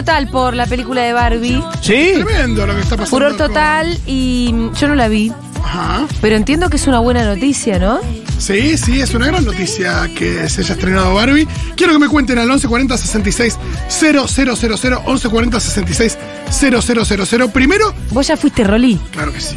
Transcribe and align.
total 0.00 0.28
por 0.28 0.54
la 0.54 0.66
película 0.66 1.02
de 1.02 1.12
Barbie. 1.12 1.62
¿Sí? 1.80 2.12
Tremendo 2.14 2.66
lo 2.66 2.74
que 2.74 2.80
está 2.80 2.96
pasando. 2.96 3.06
Furor 3.10 3.36
con- 3.36 3.48
total 3.48 3.98
y 4.06 4.54
yo 4.78 4.88
no 4.88 4.94
la 4.94 5.08
vi. 5.08 5.32
Ajá. 5.62 6.06
Pero 6.20 6.36
entiendo 6.36 6.68
que 6.70 6.76
es 6.76 6.86
una 6.86 6.98
buena 7.00 7.22
noticia, 7.24 7.78
¿no? 7.78 8.00
Sí, 8.38 8.78
sí, 8.78 9.00
es 9.02 9.12
una 9.14 9.26
gran 9.26 9.44
noticia 9.44 10.08
que 10.16 10.48
se 10.48 10.62
haya 10.62 10.72
estrenado 10.74 11.14
Barbie. 11.14 11.46
Quiero 11.76 11.92
que 11.92 11.98
me 11.98 12.08
cuenten 12.08 12.38
al 12.38 12.46
1140 12.48 12.96
66 12.96 13.58
000, 13.88 14.26
1140 14.26 15.60
66 15.60 16.18
000. 16.50 17.50
Primero, 17.50 17.92
Vos 18.10 18.26
ya 18.26 18.36
fuiste 18.38 18.64
Rolí. 18.64 18.98
claro 19.12 19.32
que 19.32 19.40
sí. 19.40 19.56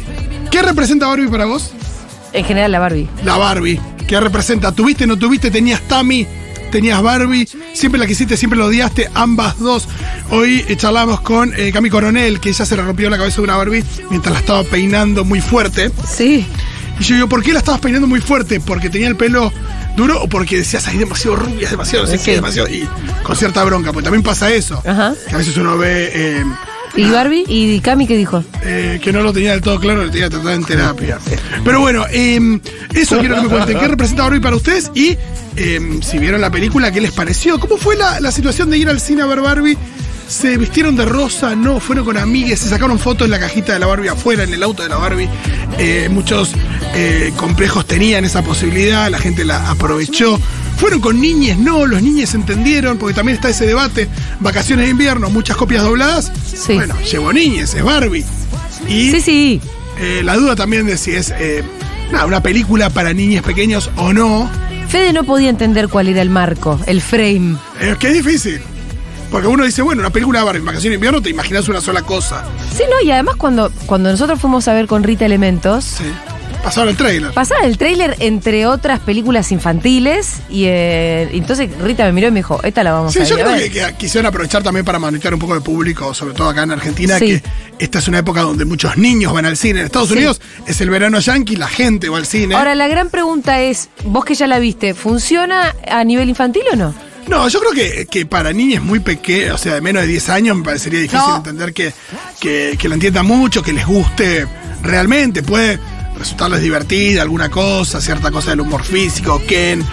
¿Qué 0.50 0.62
representa 0.62 1.06
Barbie 1.06 1.28
para 1.28 1.46
vos? 1.46 1.72
En 2.34 2.44
general, 2.44 2.70
la 2.72 2.78
Barbie. 2.80 3.08
La 3.24 3.36
Barbie. 3.38 3.80
¿Qué 4.06 4.20
representa? 4.20 4.72
¿Tuviste, 4.72 5.06
no 5.06 5.16
tuviste? 5.16 5.50
¿Tenías 5.50 5.80
Tammy? 5.88 6.26
¿Tenías 6.74 7.00
Barbie? 7.02 7.48
¿Siempre 7.72 8.00
la 8.00 8.06
quisiste, 8.08 8.36
siempre 8.36 8.58
la 8.58 8.64
odiaste? 8.64 9.08
Ambas 9.14 9.60
dos. 9.60 9.86
Hoy 10.30 10.64
eh, 10.66 10.76
charlamos 10.76 11.20
con 11.20 11.54
eh, 11.56 11.70
Cami 11.70 11.88
Coronel, 11.88 12.40
que 12.40 12.48
ella 12.48 12.66
se 12.66 12.74
le 12.74 12.82
rompió 12.82 13.08
la 13.08 13.16
cabeza 13.16 13.36
de 13.36 13.42
una 13.42 13.56
Barbie 13.56 13.84
mientras 14.10 14.32
la 14.32 14.40
estaba 14.40 14.64
peinando 14.64 15.24
muy 15.24 15.40
fuerte. 15.40 15.92
Sí. 16.04 16.44
Y 16.98 17.04
yo 17.04 17.14
digo, 17.14 17.28
¿por 17.28 17.44
qué 17.44 17.52
la 17.52 17.60
estabas 17.60 17.80
peinando 17.80 18.08
muy 18.08 18.20
fuerte? 18.20 18.58
¿Porque 18.58 18.90
tenía 18.90 19.06
el 19.06 19.14
pelo 19.14 19.52
duro 19.96 20.20
o 20.20 20.28
porque 20.28 20.56
decías, 20.56 20.88
ay, 20.88 20.98
demasiado 20.98 21.36
rubia, 21.36 21.70
demasiado, 21.70 22.06
no 22.06 22.10
sé 22.10 22.18
qué, 22.18 22.34
demasiado? 22.34 22.68
Y 22.68 22.88
con 23.22 23.36
cierta 23.36 23.62
bronca, 23.62 23.92
porque 23.92 24.06
también 24.06 24.24
pasa 24.24 24.52
eso. 24.52 24.82
Ajá. 24.84 25.14
Que 25.28 25.34
a 25.36 25.38
veces 25.38 25.56
uno 25.56 25.78
ve 25.78 26.10
eh, 26.12 26.44
¿Y 26.96 27.10
Barbie? 27.10 27.44
¿Y 27.48 27.80
Cami 27.80 28.06
qué 28.06 28.16
dijo? 28.16 28.44
eh, 28.62 29.00
que 29.02 29.12
no 29.12 29.20
lo 29.22 29.32
tenía 29.32 29.52
del 29.52 29.60
todo 29.60 29.80
claro, 29.80 30.04
lo 30.04 30.10
tenía 30.10 30.30
tratar 30.30 30.54
en 30.54 30.64
terapia. 30.64 31.18
Pero 31.64 31.80
bueno, 31.80 32.04
eh, 32.10 32.60
eso 32.94 33.18
quiero 33.18 33.36
que 33.36 33.42
me 33.42 33.48
cuenten. 33.48 33.78
¿Qué 33.78 33.88
representa 33.88 34.22
Barbie 34.22 34.40
para 34.40 34.56
ustedes? 34.56 34.90
Y 34.94 35.16
eh, 35.56 36.00
si 36.02 36.18
vieron 36.18 36.40
la 36.40 36.50
película, 36.50 36.92
¿qué 36.92 37.00
les 37.00 37.12
pareció? 37.12 37.58
¿Cómo 37.58 37.76
fue 37.76 37.96
la, 37.96 38.30
situación 38.32 38.70
de 38.70 38.78
ir 38.78 38.88
al 38.88 39.00
cine 39.00 39.22
a 39.22 39.26
ver 39.26 39.40
Barbie? 39.40 39.76
¿Se 40.28 40.56
vistieron 40.56 40.96
de 40.96 41.04
rosa? 41.04 41.54
¿No? 41.54 41.80
¿Fueron 41.80 42.04
con 42.04 42.16
amigues? 42.16 42.60
¿Se 42.60 42.68
sacaron 42.68 42.98
fotos 42.98 43.26
en 43.26 43.30
la 43.32 43.38
cajita 43.38 43.74
de 43.74 43.78
la 43.78 43.86
Barbie 43.86 44.08
afuera, 44.08 44.42
en 44.44 44.52
el 44.52 44.62
auto 44.62 44.82
de 44.82 44.88
la 44.88 44.96
Barbie? 44.96 45.28
Eh, 45.78 46.08
muchos 46.10 46.52
eh, 46.94 47.32
complejos 47.36 47.86
tenían 47.86 48.24
esa 48.24 48.42
posibilidad, 48.42 49.10
la 49.10 49.18
gente 49.18 49.44
la 49.44 49.70
aprovechó. 49.70 50.40
¿Fueron 50.76 51.00
con 51.00 51.20
niñes? 51.20 51.56
No, 51.58 51.86
los 51.86 52.02
niños 52.02 52.34
entendieron, 52.34 52.98
porque 52.98 53.14
también 53.14 53.36
está 53.36 53.48
ese 53.48 53.66
debate. 53.66 54.08
Vacaciones 54.40 54.86
de 54.86 54.90
invierno, 54.90 55.30
muchas 55.30 55.56
copias 55.56 55.82
dobladas. 55.82 56.30
Sí. 56.46 56.74
Bueno, 56.74 56.94
llevó 57.00 57.32
niñes, 57.32 57.74
es 57.74 57.82
Barbie. 57.82 58.24
Y 58.88 59.10
Sí, 59.10 59.20
sí. 59.20 59.60
eh, 59.98 60.22
la 60.24 60.36
duda 60.36 60.56
también 60.56 60.86
de 60.86 60.98
si 60.98 61.12
es 61.12 61.30
eh, 61.38 61.62
nada, 62.12 62.26
una 62.26 62.42
película 62.42 62.90
para 62.90 63.12
niños 63.14 63.44
pequeños 63.44 63.90
o 63.96 64.12
no. 64.12 64.50
Fede 64.88 65.12
no 65.12 65.24
podía 65.24 65.48
entender 65.48 65.88
cuál 65.88 66.08
era 66.08 66.20
el 66.22 66.28
marco, 66.30 66.78
el 66.86 67.00
frame. 67.00 67.56
Es 67.80 67.96
que 67.98 68.08
es 68.08 68.14
difícil. 68.14 68.60
Porque 69.30 69.46
uno 69.48 69.64
dice, 69.64 69.82
bueno, 69.82 70.00
una 70.00 70.10
película 70.10 70.40
de 70.40 70.44
Barbie, 70.44 70.60
vacaciones 70.60 70.90
de 70.90 70.94
invierno, 70.96 71.22
te 71.22 71.30
imaginas 71.30 71.68
una 71.68 71.80
sola 71.80 72.02
cosa. 72.02 72.44
Sí, 72.76 72.82
no, 72.90 73.04
y 73.04 73.10
además 73.10 73.36
cuando, 73.36 73.72
cuando 73.86 74.10
nosotros 74.10 74.40
fuimos 74.40 74.68
a 74.68 74.74
ver 74.74 74.86
con 74.86 75.02
Rita 75.02 75.24
Elementos, 75.24 75.84
Sí. 75.84 76.04
Pasaron 76.64 76.88
el 76.88 76.96
trailer. 76.96 77.32
pasaba 77.32 77.60
el 77.66 77.76
tráiler 77.78 78.16
entre 78.20 78.66
otras 78.66 78.98
películas 79.00 79.52
infantiles 79.52 80.40
y 80.48 80.64
eh, 80.64 81.28
entonces 81.32 81.68
Rita 81.78 82.04
me 82.06 82.12
miró 82.12 82.28
y 82.28 82.30
me 82.30 82.38
dijo, 82.40 82.60
esta 82.64 82.82
la 82.82 82.92
vamos 82.92 83.12
Sí, 83.12 83.20
a 83.20 83.24
yo 83.24 83.36
ir 83.36 83.42
a 83.42 83.44
creo 83.44 83.56
ver. 83.58 83.70
que, 83.70 83.80
que 83.80 83.94
quisieron 83.98 84.26
aprovechar 84.26 84.62
también 84.62 84.84
para 84.84 84.98
monitorear 84.98 85.34
un 85.34 85.40
poco 85.40 85.54
de 85.54 85.60
público, 85.60 86.14
sobre 86.14 86.34
todo 86.34 86.48
acá 86.48 86.62
en 86.62 86.70
Argentina, 86.72 87.18
Sí. 87.18 87.26
que 87.26 87.42
esta 87.78 87.98
es 87.98 88.08
una 88.08 88.18
época 88.18 88.40
donde 88.40 88.64
muchos 88.64 88.96
niños 88.96 89.32
van 89.32 89.44
al 89.46 89.56
cine. 89.56 89.80
En 89.80 89.86
Estados 89.86 90.08
Sí. 90.08 90.14
Unidos 90.14 90.40
es 90.66 90.80
el 90.80 90.90
verano 90.90 91.20
yankee, 91.20 91.56
la 91.56 91.68
gente 91.68 92.08
va 92.08 92.18
al 92.18 92.26
cine. 92.26 92.54
Ahora, 92.54 92.74
la 92.74 92.88
gran 92.88 93.10
pregunta 93.10 93.60
es, 93.60 93.90
vos 94.04 94.24
que 94.24 94.34
ya 94.34 94.46
la 94.46 94.58
viste, 94.58 94.94
¿funciona 94.94 95.74
a 95.90 96.02
nivel 96.04 96.28
infantil 96.30 96.62
o 96.72 96.76
no? 96.76 96.94
No, 97.28 97.48
yo 97.48 97.58
creo 97.60 97.72
que, 97.72 98.06
que 98.06 98.26
para 98.26 98.52
niños 98.52 98.82
muy 98.84 99.00
pequeños, 99.00 99.54
o 99.54 99.58
sea, 99.58 99.74
de 99.74 99.80
menos 99.80 100.02
de 100.02 100.08
10 100.08 100.28
años, 100.28 100.56
me 100.58 100.62
parecería 100.64 101.00
difícil 101.00 101.26
No. 101.26 101.36
entender 101.36 101.72
que, 101.72 101.92
que, 102.40 102.76
que 102.78 102.88
la 102.88 102.94
entiendan 102.94 103.24
mucho, 103.26 103.62
que 103.62 103.72
les 103.72 103.86
guste 103.86 104.46
realmente. 104.82 105.42
Puede 105.42 105.78
resultarles 106.18 106.60
divertida 106.62 107.22
alguna 107.22 107.50
cosa, 107.50 108.00
cierta 108.00 108.30
cosa 108.30 108.50
del 108.50 108.60
humor 108.60 108.82
físico, 108.84 109.42
Ken, 109.46 109.84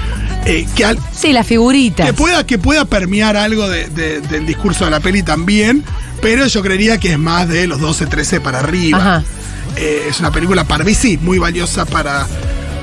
eh, 0.46 0.68
que, 0.76 0.86
al- 0.86 1.00
Sí, 1.16 1.34
las 1.34 1.48
figuritas. 1.48 2.06
que, 2.06 2.14
pueda, 2.14 2.46
que 2.46 2.58
pueda 2.58 2.86
permear 2.86 3.36
algo 3.38 3.68
de- 3.70 3.88
de- 3.90 4.22
del 4.22 4.46
discurso 4.46 4.86
de 4.86 4.92
la 4.92 5.00
peli 5.00 5.24
también, 5.24 5.84
pero 6.22 6.46
yo 6.48 6.62
creería 6.62 6.98
que 7.00 7.12
es 7.14 7.20
más 7.20 7.48
de 7.50 7.68
los 7.68 7.80
12, 7.80 8.06
13 8.06 8.40
para 8.42 8.60
arriba. 8.60 8.98
Ajá. 9.00 9.24
Eh, 9.78 10.08
es 10.10 10.20
una 10.20 10.32
película 10.32 10.64
para 10.66 10.84
mí 10.84 10.94
sí, 10.94 11.18
muy 11.22 11.40
valiosa 11.40 11.86
para, 11.86 12.28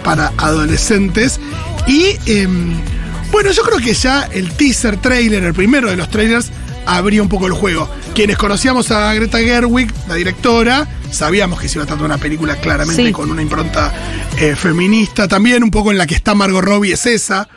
para 0.02 0.32
adolescentes. 0.38 1.38
Y 1.86 2.16
em, 2.26 2.74
bueno, 3.30 3.50
yo 3.52 3.62
creo 3.62 3.78
que 3.78 3.94
ya 3.94 4.22
el 4.32 4.50
teaser 4.52 4.96
trailer, 4.96 5.44
el 5.44 5.54
primero 5.54 5.88
de 5.90 5.96
los 5.96 6.10
trailers, 6.10 6.50
abría 6.86 7.22
un 7.22 7.28
poco 7.28 7.46
el 7.46 7.52
juego. 7.52 7.88
Quienes 8.14 8.36
conocíamos 8.36 8.90
a 8.90 9.12
Greta 9.14 9.38
Gerwig, 9.38 9.92
la 10.08 10.14
directora, 10.14 10.86
sabíamos 11.10 11.60
que 11.60 11.68
se 11.68 11.78
iba 11.78 11.84
a 11.84 11.86
tratar 11.86 12.00
de 12.00 12.06
una 12.06 12.18
película 12.18 12.56
claramente 12.56 13.04
Sí. 13.06 13.12
con 13.12 13.30
una 13.30 13.42
impronta 13.42 13.92
eh, 14.38 14.56
feminista. 14.56 15.28
También 15.28 15.62
un 15.62 15.70
poco 15.70 15.90
en 15.90 15.98
la 15.98 16.06
que 16.06 16.14
está 16.14 16.34
Margot 16.34 16.62
Robbie 16.64 16.92
es 16.94 17.06
esa, 17.06 17.48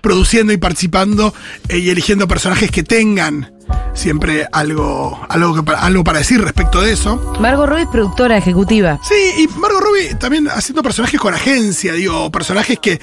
produciendo 0.00 0.52
y 0.52 0.56
participando 0.56 1.34
eh, 1.68 1.78
y 1.78 1.90
eligiendo 1.90 2.26
personajes 2.28 2.70
que 2.70 2.82
tengan 2.82 3.52
siempre 3.94 4.46
algo, 4.52 5.20
algo, 5.28 5.62
que 5.64 5.72
algo 5.72 6.02
para 6.04 6.18
decir 6.18 6.40
respecto 6.42 6.80
de 6.80 6.92
eso. 6.92 7.34
Margot 7.40 7.68
Robbie 7.68 7.82
es 7.82 7.88
productora 7.88 8.36
ejecutiva. 8.36 8.98
Sí, 9.06 9.42
y 9.42 9.48
Margot 9.58 9.80
Robbie 9.82 10.14
también 10.14 10.48
haciendo 10.48 10.82
personajes 10.82 11.20
con 11.20 11.34
agencia, 11.34 11.92
digo, 11.92 12.30
personajes 12.30 12.78
que, 12.80 13.00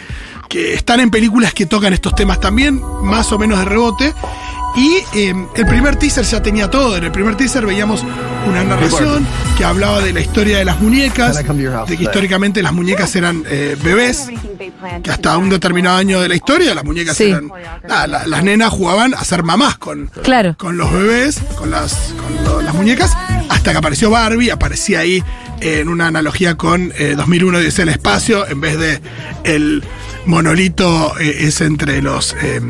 que 0.49 0.73
están 0.73 0.99
en 0.99 1.09
películas 1.11 1.53
que 1.53 1.65
tocan 1.65 1.93
estos 1.93 2.15
temas 2.15 2.39
también, 2.39 2.81
más 3.03 3.31
o 3.31 3.37
menos 3.37 3.59
de 3.59 3.65
rebote. 3.65 4.13
Y 4.77 4.97
eh, 5.17 5.33
el 5.55 5.65
primer 5.65 5.95
teaser 5.95 6.23
ya 6.23 6.41
tenía 6.41 6.69
todo. 6.69 6.95
En 6.97 7.03
el 7.03 7.11
primer 7.11 7.35
teaser 7.35 7.65
veíamos 7.65 8.03
una 8.47 8.63
narración 8.63 9.25
que 9.57 9.65
hablaba 9.65 10.01
de 10.01 10.13
la 10.13 10.19
historia 10.21 10.59
de 10.59 10.65
las 10.65 10.79
muñecas, 10.79 11.35
de 11.35 11.97
que 11.97 12.03
históricamente 12.03 12.61
las 12.61 12.73
muñecas 12.73 13.15
eran 13.15 13.43
eh, 13.49 13.75
bebés, 13.83 14.27
que 15.03 15.09
hasta 15.11 15.35
un 15.37 15.49
determinado 15.49 15.97
año 15.97 16.21
de 16.21 16.29
la 16.29 16.35
historia 16.35 16.75
las 16.75 16.83
muñecas 16.85 17.17
Sí. 17.17 17.31
eran... 17.31 17.49
la- 17.87 18.27
las 18.27 18.43
nenas 18.43 18.69
jugaban 18.69 19.13
a 19.15 19.23
ser 19.23 19.41
mamás 19.43 19.77
con, 19.79 20.07
Claro. 20.23 20.55
con 20.57 20.77
los 20.77 20.91
bebés, 20.93 21.39
con 21.57 21.71
las, 21.71 22.13
con 22.21 22.45
lo- 22.45 22.61
las 22.61 22.75
muñecas, 22.75 23.11
hasta 23.49 23.71
que 23.71 23.77
apareció 23.79 24.11
Barbie, 24.11 24.51
aparecía 24.51 24.99
ahí 24.99 25.23
eh, 25.59 25.79
en 25.81 25.89
una 25.89 26.05
analogía 26.07 26.55
con 26.55 26.93
eh, 26.97 27.15
2001 27.17 27.59
Dice 27.59 27.81
el 27.81 27.89
espacio, 27.89 28.47
en 28.47 28.61
vez 28.61 28.77
de 28.77 29.01
el 29.43 29.83
monolito 30.27 31.17
eh, 31.19 31.35
es 31.47 31.61
entre 31.61 32.01
los 32.03 32.35
eh, 32.41 32.61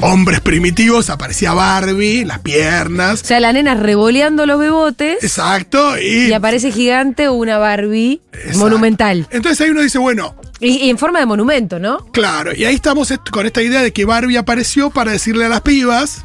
hombres 0.00 0.40
primitivos, 0.40 1.10
aparecía 1.10 1.52
Barbie, 1.54 2.24
las 2.24 2.38
piernas. 2.40 3.22
O 3.22 3.24
sea, 3.24 3.40
la 3.40 3.52
nena 3.52 3.74
revoleando 3.74 4.46
los 4.46 4.58
bebotes 4.58 5.22
Exacto, 5.22 5.98
y, 5.98 6.28
y 6.28 6.32
aparece 6.32 6.70
gigante 6.72 7.28
una 7.28 7.58
Barbie 7.58 8.20
Exacto. 8.32 8.58
monumental. 8.58 9.26
Entonces 9.30 9.60
ahí 9.60 9.70
uno 9.70 9.82
dice, 9.82 9.98
bueno, 9.98 10.34
Y, 10.60 10.76
y 10.86 10.90
en 10.90 10.98
forma 10.98 11.18
de 11.20 11.26
monumento, 11.26 11.78
¿no? 11.78 11.98
Claro, 12.12 12.52
y 12.54 12.64
ahí 12.64 12.74
estamos 12.74 13.10
est- 13.10 13.28
con 13.30 13.46
esta 13.46 13.62
idea 13.62 13.82
de 13.82 13.92
que 13.92 14.04
Barbie 14.04 14.36
apareció 14.36 14.90
para 14.90 15.12
decirle 15.12 15.44
a 15.44 15.48
las 15.48 15.60
pibas, 15.62 16.24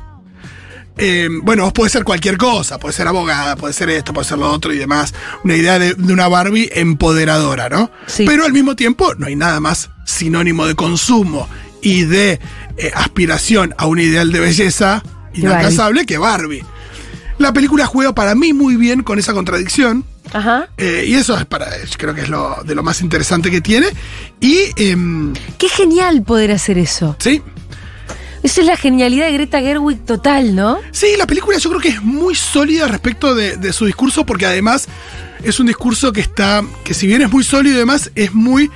eh, 0.98 1.28
bueno, 1.42 1.64
vos 1.64 1.74
podés 1.74 1.92
ser 1.92 2.04
cualquier 2.04 2.38
cosa, 2.38 2.78
puede 2.80 2.94
ser 2.94 3.08
abogada, 3.08 3.56
puede 3.56 3.74
ser 3.74 3.90
esto, 3.90 4.14
puede 4.14 4.28
ser 4.28 4.38
lo 4.38 4.52
otro 4.52 4.72
y 4.74 4.78
demás. 4.78 5.16
Una 5.44 5.56
idea 5.56 5.80
de, 5.80 5.96
de 5.96 6.14
una 6.14 6.28
Barbie 6.28 6.70
empoderadora, 6.76 7.68
¿no? 7.70 7.90
Sí. 8.06 8.26
Pero 8.28 8.46
al 8.46 8.54
mismo 8.54 8.76
tiempo 8.76 9.16
no 9.16 9.26
hay 9.26 9.36
nada 9.36 9.60
más 9.60 9.90
sinónimo 10.06 10.68
de 10.68 10.76
consumo 10.76 11.50
y 11.82 12.04
de 12.04 12.40
eh, 12.78 12.92
aspiración 12.96 13.74
a 13.78 13.86
un 13.88 14.00
ideal 14.00 14.32
de 14.32 14.40
belleza 14.40 15.04
inalcanzable 15.34 16.06
que 16.06 16.18
Barbie. 16.18 16.64
La 17.40 17.52
película 17.54 17.86
juega 17.86 18.14
para 18.14 18.36
mí 18.36 18.54
muy 18.54 18.76
bien 18.76 19.04
con 19.04 19.20
esa 19.20 19.34
contradicción. 19.34 20.06
Ajá. 20.32 20.68
eh, 20.78 21.04
y 21.08 21.14
eso 21.16 21.38
es 21.38 21.46
para, 21.46 21.68
creo 21.98 22.16
que 22.16 22.22
es 22.22 22.30
lo 22.30 22.64
de 22.66 22.74
lo 22.74 22.82
más 22.82 23.02
interesante 23.02 23.52
que 23.52 23.62
tiene. 23.62 23.88
Y 24.40 24.58
em, 24.78 25.34
Qué 25.58 25.70
genial 25.70 26.24
poder 26.24 26.52
hacer 26.52 26.78
eso. 26.78 27.16
sí, 27.20 27.42
Esa 28.42 28.62
es 28.62 28.68
la 28.68 28.78
genialidad 28.78 29.28
de 29.28 29.34
Greta 29.34 29.60
Gerwig 29.60 30.06
total, 30.06 30.56
¿no? 30.56 30.80
Sí, 30.92 31.08
la 31.18 31.28
película 31.28 31.58
yo 31.58 31.70
creo 31.70 31.82
que 31.82 31.90
es 31.90 32.02
muy 32.02 32.36
sólida 32.36 32.88
respecto 32.88 33.36
de, 33.36 33.58
de 33.58 33.74
su 33.74 33.86
discurso, 33.86 34.26
porque 34.26 34.46
además 34.46 34.88
es 35.44 35.60
un 35.60 35.68
discurso 35.68 36.12
que 36.14 36.22
está, 36.22 36.64
que 36.84 36.94
si 36.94 37.06
bien 37.06 37.22
es 37.22 37.32
muy 37.32 37.44
sólido 37.44 37.76
y 37.76 37.80
demás, 37.80 38.10
es 38.16 38.34
muy... 38.34 38.72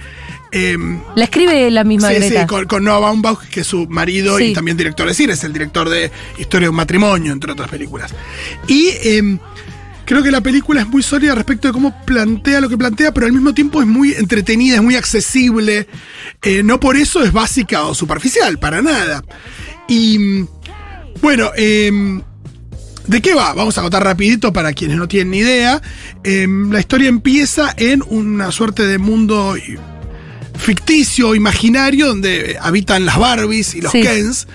eh, 0.51 0.77
La 1.15 1.25
escribe 1.25 1.69
la 1.71 1.83
misma 1.83 2.09
sí, 2.09 2.15
Greta. 2.15 2.41
sí, 2.41 2.47
con, 2.47 2.65
con 2.65 2.83
Noah 2.83 2.99
Baumbach, 2.99 3.39
que 3.49 3.61
es 3.61 3.67
su 3.67 3.87
marido 3.87 4.37
Sí. 4.37 4.45
y 4.45 4.53
también 4.53 4.77
director 4.77 5.07
de 5.07 5.13
cine, 5.13 5.33
es 5.33 5.43
el 5.43 5.53
director 5.53 5.89
de 5.89 6.11
Historia 6.37 6.65
de 6.65 6.69
un 6.69 6.75
matrimonio, 6.75 7.31
entre 7.33 7.51
otras 7.51 7.69
películas. 7.69 8.13
Y 8.67 8.87
eh, 9.03 9.37
creo 10.05 10.23
que 10.23 10.31
la 10.31 10.41
película 10.41 10.81
es 10.81 10.87
muy 10.87 11.03
sólida 11.03 11.35
respecto 11.35 11.67
de 11.67 11.73
cómo 11.73 11.93
plantea 12.05 12.61
lo 12.61 12.69
que 12.69 12.77
plantea, 12.77 13.13
pero 13.13 13.25
al 13.25 13.33
mismo 13.33 13.53
tiempo 13.53 13.81
es 13.81 13.87
muy 13.87 14.13
entretenida, 14.13 14.75
es 14.75 14.81
muy 14.83 14.95
accesible. 14.95 15.87
Eh, 16.43 16.63
no 16.63 16.79
por 16.79 16.95
eso 16.97 17.23
es 17.23 17.33
básica 17.33 17.83
o 17.83 17.93
superficial, 17.93 18.57
para 18.59 18.81
nada. 18.81 19.23
Y 19.87 20.17
mm, 20.19 20.47
bueno, 21.21 21.51
eh, 21.57 22.21
¿De 23.07 23.21
qué 23.21 23.33
va? 23.33 23.53
Vamos 23.53 23.77
a 23.77 23.81
contar 23.81 24.03
rapidito 24.03 24.51
para 24.51 24.73
quienes 24.73 24.97
no 24.97 25.07
tienen 25.07 25.31
ni 25.31 25.37
idea. 25.37 25.81
Eh, 26.25 26.45
la 26.69 26.81
historia 26.81 27.07
empieza 27.07 27.73
en 27.77 28.03
una 28.09 28.51
suerte 28.51 28.85
de 28.85 28.97
mundo 28.97 29.55
ficticio, 30.57 31.35
imaginario, 31.35 32.07
donde 32.07 32.57
habitan 32.61 33.05
las 33.05 33.17
Barbies 33.17 33.75
y 33.75 33.81
los 33.81 33.91
Sí. 33.91 34.01
Kens, 34.01 34.47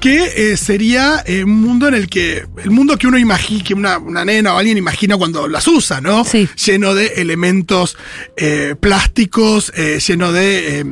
que 0.00 0.52
eh, 0.52 0.56
sería 0.56 1.22
eh, 1.26 1.44
un 1.44 1.60
mundo 1.60 1.86
en 1.88 1.94
el 1.94 2.08
que, 2.08 2.44
el 2.62 2.70
mundo 2.70 2.96
que 2.98 3.06
uno 3.06 3.18
imagina, 3.18 3.62
que 3.64 3.74
una, 3.74 3.98
una 3.98 4.24
nena 4.24 4.54
o 4.54 4.58
alguien 4.58 4.76
imagina 4.78 5.16
cuando 5.16 5.46
las 5.48 5.66
usa, 5.68 6.00
¿no? 6.00 6.24
Sí. 6.24 6.48
Lleno 6.66 6.94
de 6.94 7.06
elementos 7.18 7.96
eh, 8.36 8.74
plásticos, 8.80 9.72
eh, 9.76 10.00
lleno 10.06 10.32
de... 10.32 10.80
eh, 10.80 10.84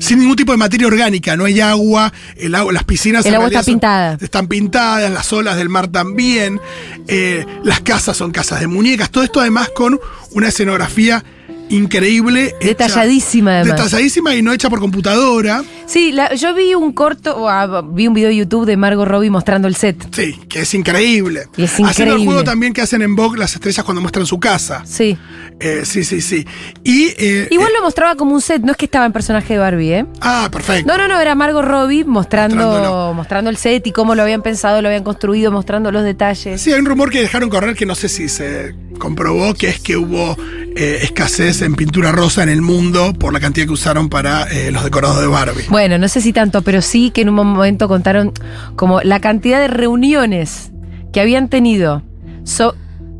sin 0.00 0.18
ningún 0.18 0.34
tipo 0.34 0.50
de 0.50 0.58
materia 0.58 0.88
orgánica, 0.88 1.36
no 1.36 1.44
hay 1.44 1.60
agua, 1.60 2.12
el 2.36 2.54
agua, 2.56 2.72
las 2.72 2.82
piscinas 2.82 3.24
El 3.24 3.36
agua 3.36 3.46
está 3.46 3.62
pintada. 3.62 4.18
están 4.20 4.48
pintadas, 4.48 5.10
las 5.12 5.32
olas 5.32 5.56
del 5.56 5.68
mar 5.68 5.86
también, 5.86 6.60
eh, 7.06 7.46
las 7.62 7.80
casas 7.80 8.16
son 8.16 8.32
casas 8.32 8.58
de 8.58 8.66
muñecas, 8.66 9.10
todo 9.10 9.22
esto 9.22 9.40
además 9.40 9.68
con 9.74 10.00
una 10.32 10.48
escenografía 10.48 11.24
increíble. 11.68 12.54
hecha- 12.60 12.66
Detalladísima, 12.68 13.60
además. 13.60 13.76
Detalladísima 13.78 14.34
y 14.34 14.42
no 14.42 14.52
hecha 14.52 14.68
por 14.70 14.80
computadora. 14.80 15.62
Sí, 15.86 16.12
la- 16.12 16.34
yo 16.34 16.54
vi 16.54 16.74
un 16.74 16.92
corto, 16.92 17.36
o, 17.36 17.48
ah, 17.48 17.82
vi 17.86 18.06
un 18.06 18.14
video 18.14 18.28
de 18.28 18.36
YouTube 18.36 18.64
de 18.66 18.76
Margot 18.76 19.06
Robbie 19.06 19.30
mostrando 19.30 19.68
el 19.68 19.74
set. 19.76 19.96
Sí, 20.14 20.34
que 20.48 20.60
es 20.60 20.74
increíble. 20.74 21.46
Y 21.56 21.64
es 21.64 21.72
Haciendo 21.72 21.90
el 21.90 22.00
increíble. 22.00 22.24
juego 22.26 22.44
también 22.44 22.72
que 22.72 22.80
hacen 22.82 23.02
en 23.02 23.14
Vogue 23.16 23.38
las 23.38 23.54
estrellas 23.54 23.84
cuando 23.84 24.00
muestran 24.00 24.26
su 24.26 24.38
casa. 24.40 24.82
Sí. 24.86 25.16
Eh, 25.60 25.82
sí, 25.84 26.04
sí, 26.04 26.20
sí. 26.20 26.46
Y. 26.82 27.08
eh, 27.18 27.48
Igual 27.50 27.70
eh, 27.70 27.74
lo 27.78 27.82
mostraba 27.84 28.14
como 28.16 28.34
un 28.34 28.40
set, 28.40 28.62
no 28.62 28.72
es 28.72 28.76
que 28.78 28.86
estaba 28.86 29.06
en 29.06 29.12
personaje 29.12 29.54
de 29.54 29.58
Barbie, 29.58 29.92
¿eh? 29.92 30.06
ah, 30.20 30.48
perfecto. 30.50 30.90
No, 30.90 30.98
no, 30.98 31.06
no, 31.08 31.20
era 31.20 31.34
Margot 31.34 31.64
Robbie 31.64 32.04
mostrando, 32.04 33.12
mostrando 33.14 33.50
el 33.50 33.56
set 33.56 33.86
y 33.86 33.92
cómo 33.92 34.14
lo 34.14 34.22
habían 34.22 34.42
pensado, 34.42 34.82
lo 34.82 34.88
habían 34.88 35.04
construido, 35.04 35.50
mostrando 35.52 35.92
los 35.92 36.02
detalles. 36.02 36.60
Sí, 36.60 36.72
hay 36.72 36.80
un 36.80 36.86
rumor 36.86 37.10
que 37.10 37.20
dejaron 37.20 37.48
correr 37.50 37.76
que 37.76 37.86
no 37.86 37.94
sé 37.94 38.08
si 38.08 38.28
se 38.28 38.74
comprobó, 38.98 39.54
que 39.54 39.68
es 39.68 39.80
que 39.80 39.96
hubo 39.96 40.36
eh, 40.76 40.98
escasez 41.02 41.62
en 41.62 41.74
pintura 41.74 42.12
rosa 42.12 42.42
en 42.42 42.48
el 42.48 42.62
mundo 42.62 43.12
por 43.12 43.32
la 43.32 43.40
cantidad 43.40 43.66
que 43.66 43.72
usaron 43.72 44.08
para 44.08 44.44
eh, 44.44 44.70
los 44.72 44.84
decorados 44.84 45.20
de 45.20 45.26
Barbie. 45.26 45.64
Bueno, 45.68 45.98
no 45.98 46.08
sé 46.08 46.20
si 46.20 46.32
tanto, 46.32 46.62
pero 46.62 46.82
sí 46.82 47.10
que 47.10 47.22
en 47.22 47.28
un 47.28 47.34
momento 47.36 47.88
contaron 47.88 48.32
como 48.76 49.00
la 49.02 49.20
cantidad 49.20 49.60
de 49.60 49.68
reuniones 49.68 50.70
que 51.12 51.20
habían 51.20 51.48
tenido 51.48 52.02
so- 52.44 52.74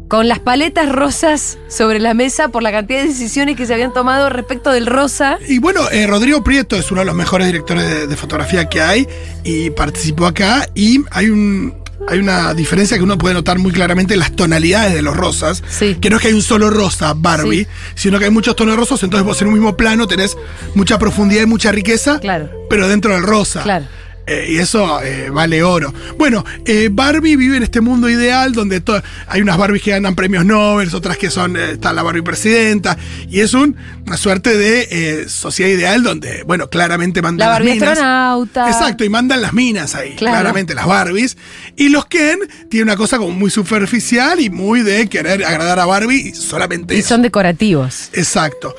con 0.09 0.29
las 0.29 0.39
paletas 0.39 0.91
rosas 0.93 1.59
sobre 1.69 1.99
la 1.99 2.13
mesa 2.15 2.49
por 2.49 2.63
la 2.63 2.71
cantidad 2.71 3.01
de 3.03 3.09
decisiones 3.09 3.57
que 3.57 3.67
se 3.67 3.73
habían 3.75 3.93
tomado 3.93 4.29
respecto 4.29 4.71
del 4.71 4.87
rosa. 4.87 5.39
Y 5.49 5.59
bueno, 5.59 5.89
eh, 5.91 6.07
Rodrigo 6.07 6.45
Prieto 6.45 6.77
es 6.77 6.91
uno 6.93 7.01
de 7.01 7.07
los 7.07 7.15
mejores 7.15 7.47
directores 7.47 7.89
de, 7.89 8.07
de 8.07 8.17
fotografía 8.17 8.69
que 8.69 8.81
hay 8.83 9.09
y 9.45 9.71
participó 9.71 10.27
acá 10.27 10.69
y 10.75 11.01
hay 11.11 11.31
un... 11.31 11.75
Hay 12.09 12.19
una 12.19 12.53
diferencia 12.55 12.97
que 12.97 13.03
uno 13.03 13.17
puede 13.17 13.35
notar 13.35 13.59
muy 13.59 13.73
claramente 13.73 14.15
en 14.15 14.21
las 14.21 14.33
tonalidades 14.37 14.95
de 14.95 15.03
los 15.03 15.17
rosas. 15.17 15.63
Sí. 15.69 15.97
Que 16.01 16.11
no 16.11 16.17
es 16.17 16.23
que 16.23 16.29
hay 16.29 16.35
un 16.35 16.43
solo 16.43 16.69
rosa 16.71 17.15
Barbie, 17.17 17.65
Sí. 17.65 17.67
sino 17.95 18.19
que 18.19 18.27
hay 18.27 18.31
muchos 18.31 18.55
tonos 18.57 18.77
rosos, 18.77 19.03
entonces 19.03 19.25
vos 19.27 19.41
en 19.41 19.49
un 19.49 19.55
mismo 19.55 19.77
plano 19.77 20.07
tenés 20.07 20.37
mucha 20.75 20.99
profundidad 20.99 21.43
y 21.43 21.47
mucha 21.47 21.73
riqueza, 21.73 22.21
Claro. 22.21 22.51
pero 22.69 22.89
dentro 22.89 23.15
del 23.15 23.23
rosa. 23.23 23.63
Claro. 23.63 23.87
Eh, 24.27 24.47
y 24.53 24.57
eso 24.57 25.03
eh, 25.03 25.29
vale 25.31 25.63
oro. 25.63 25.93
Bueno, 26.17 26.45
eh, 26.65 26.89
Barbie 26.91 27.37
vive 27.37 27.59
en 27.59 27.63
este 27.63 27.81
mundo 27.83 28.09
ideal 28.09 28.53
donde 28.53 28.83
hay 29.27 29.43
unas 29.43 29.59
Barbies 29.59 29.83
que 29.83 29.91
ganan 29.91 30.15
premios 30.15 30.47
Nobel, 30.47 30.89
otras 30.95 31.19
que 31.19 31.31
son, 31.31 31.57
está 31.57 31.93
la 31.93 32.03
Barbie 32.03 32.23
presidenta, 32.23 32.97
y 33.29 33.41
es 33.41 33.53
un- 33.53 33.77
una 34.07 34.17
suerte 34.17 34.57
de 34.57 35.29
sociedad 35.29 35.71
ideal 35.71 36.03
donde, 36.03 36.43
bueno, 36.45 36.69
claramente 36.71 37.21
mandan 37.21 37.47
La 37.49 37.53
las 37.53 37.59
Barbie 37.61 37.75
minas. 37.75 37.89
astronauta. 37.91 38.69
Exacto, 38.71 39.05
y 39.05 39.09
mandan 39.11 39.43
las 39.43 39.53
minas 39.53 39.95
ahí, 39.95 40.15
Claro. 40.17 40.37
claramente 40.37 40.75
las 40.75 40.87
Barbies. 40.87 41.37
Y 41.77 41.89
los 41.91 42.07
Ken 42.07 42.39
tienen 42.71 42.89
una 42.89 42.97
cosa 42.97 43.19
como 43.19 43.31
muy 43.33 43.51
superficial 43.51 44.41
y 44.41 44.49
muy 44.51 44.81
de 44.83 45.07
querer 45.09 45.45
agradar 45.45 45.79
a 45.81 45.85
Barbie 45.87 46.29
y 46.29 46.35
solamente 46.35 46.95
Y 46.95 47.01
eso. 47.01 47.09
son 47.11 47.23
decorativos. 47.23 48.09
Exacto. 48.15 48.75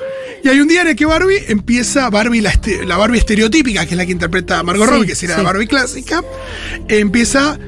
Y 0.46 0.48
hay 0.48 0.60
un 0.60 0.68
día 0.68 0.82
en 0.82 0.86
el 0.86 0.94
que 0.94 1.04
Barbie 1.06 1.42
empieza, 1.48 2.08
Barbie, 2.08 2.40
la, 2.40 2.50
este- 2.50 2.86
la 2.86 2.96
Barbie 2.96 3.18
estereotípica, 3.18 3.84
que 3.84 3.94
es 3.94 3.96
la 3.96 4.06
que 4.06 4.12
interpreta 4.12 4.62
Margot 4.62 4.86
Sí, 4.86 4.94
Robbie, 4.94 5.06
que 5.08 5.14
sería 5.16 5.36
la 5.38 5.42
Barbie 5.42 5.66
clásica, 5.66 6.22
empieza, 6.86 7.58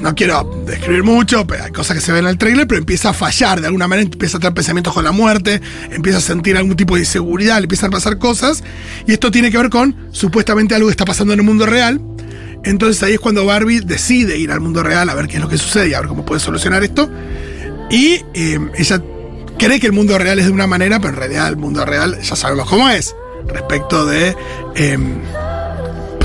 no 0.00 0.14
quiero 0.14 0.62
describir 0.68 1.02
mucho, 1.02 1.44
pero 1.48 1.64
hay 1.64 1.72
cosas 1.72 1.96
que 1.96 2.00
se 2.00 2.12
ven 2.12 2.22
en 2.24 2.30
el 2.30 2.38
trailer, 2.38 2.68
pero 2.68 2.78
empieza 2.78 3.08
a 3.08 3.12
fallar 3.12 3.60
de 3.60 3.66
alguna 3.66 3.88
manera, 3.88 4.08
empieza 4.08 4.36
a 4.36 4.40
tener 4.40 4.54
pensamientos 4.54 4.94
con 4.94 5.02
la 5.02 5.10
muerte, 5.10 5.60
empieza 5.90 6.18
a 6.18 6.20
sentir 6.20 6.56
algún 6.56 6.76
tipo 6.76 6.94
de 6.94 7.00
inseguridad, 7.00 7.56
le 7.56 7.64
empiezan 7.64 7.88
a 7.88 7.90
pasar 7.90 8.18
cosas, 8.18 8.62
y 9.04 9.12
esto 9.12 9.32
tiene 9.32 9.50
que 9.50 9.58
ver 9.58 9.68
con 9.68 9.96
supuestamente 10.12 10.76
algo 10.76 10.86
que 10.86 10.92
está 10.92 11.06
pasando 11.06 11.32
en 11.32 11.40
el 11.40 11.44
mundo 11.44 11.66
real. 11.66 12.00
Entonces 12.62 13.02
ahí 13.02 13.14
es 13.14 13.20
cuando 13.20 13.44
Barbie 13.44 13.80
decide 13.80 14.38
ir 14.38 14.52
al 14.52 14.60
mundo 14.60 14.84
real 14.84 15.10
a 15.10 15.14
ver 15.14 15.26
qué 15.26 15.38
es 15.38 15.42
lo 15.42 15.48
que 15.48 15.58
sucede 15.58 15.88
y 15.88 15.94
a 15.94 15.98
ver 15.98 16.08
cómo 16.08 16.24
puede 16.24 16.40
solucionar 16.40 16.84
esto. 16.84 17.10
Y 17.90 18.20
eh, 18.34 18.60
ella 18.76 19.02
cree 19.58 19.80
que 19.80 19.86
el 19.86 19.92
mundo 19.92 20.18
real 20.18 20.38
es 20.38 20.46
de 20.46 20.52
una 20.52 20.66
manera, 20.66 20.98
pero 21.00 21.14
en 21.14 21.18
realidad 21.18 21.48
el 21.48 21.56
mundo 21.56 21.84
real 21.84 22.20
ya 22.20 22.36
sabemos 22.36 22.68
cómo 22.68 22.88
es. 22.88 23.14
Respecto 23.46 24.06
de 24.06 24.34
eh, 24.74 24.98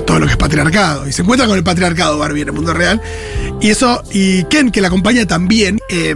todo 0.06 0.20
lo 0.20 0.26
que 0.26 0.32
es 0.32 0.38
patriarcado. 0.38 1.08
Y 1.08 1.12
se 1.14 1.22
encuentra 1.22 1.48
con 1.48 1.58
el 1.58 1.64
patriarcado 1.64 2.18
Barbie 2.18 2.42
en 2.42 2.48
el 2.50 2.54
mundo 2.54 2.74
real. 2.74 3.02
Y 3.62 3.70
eso, 3.70 4.02
y 4.12 4.44
Ken, 4.46 4.72
que 4.72 4.82
la 4.82 4.88
acompaña 4.88 5.26
también. 5.28 5.80
eh, 5.90 6.16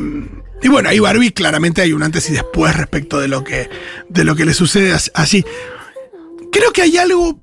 y 0.64 0.68
bueno, 0.68 0.90
ahí 0.90 1.00
Barbie 1.00 1.32
claramente 1.32 1.82
hay 1.82 1.94
un 1.94 2.02
antes 2.02 2.28
y 2.30 2.34
después 2.34 2.76
respecto 2.76 3.20
de 3.20 3.28
lo 3.28 3.44
que, 3.44 3.70
de 4.10 4.24
lo 4.24 4.36
que 4.36 4.46
le 4.46 4.54
sucede 4.54 4.94
as- 4.94 5.12
allí. 5.14 5.46
Creo 6.52 6.72
que 6.72 6.82
hay 6.82 6.98
algo 6.98 7.40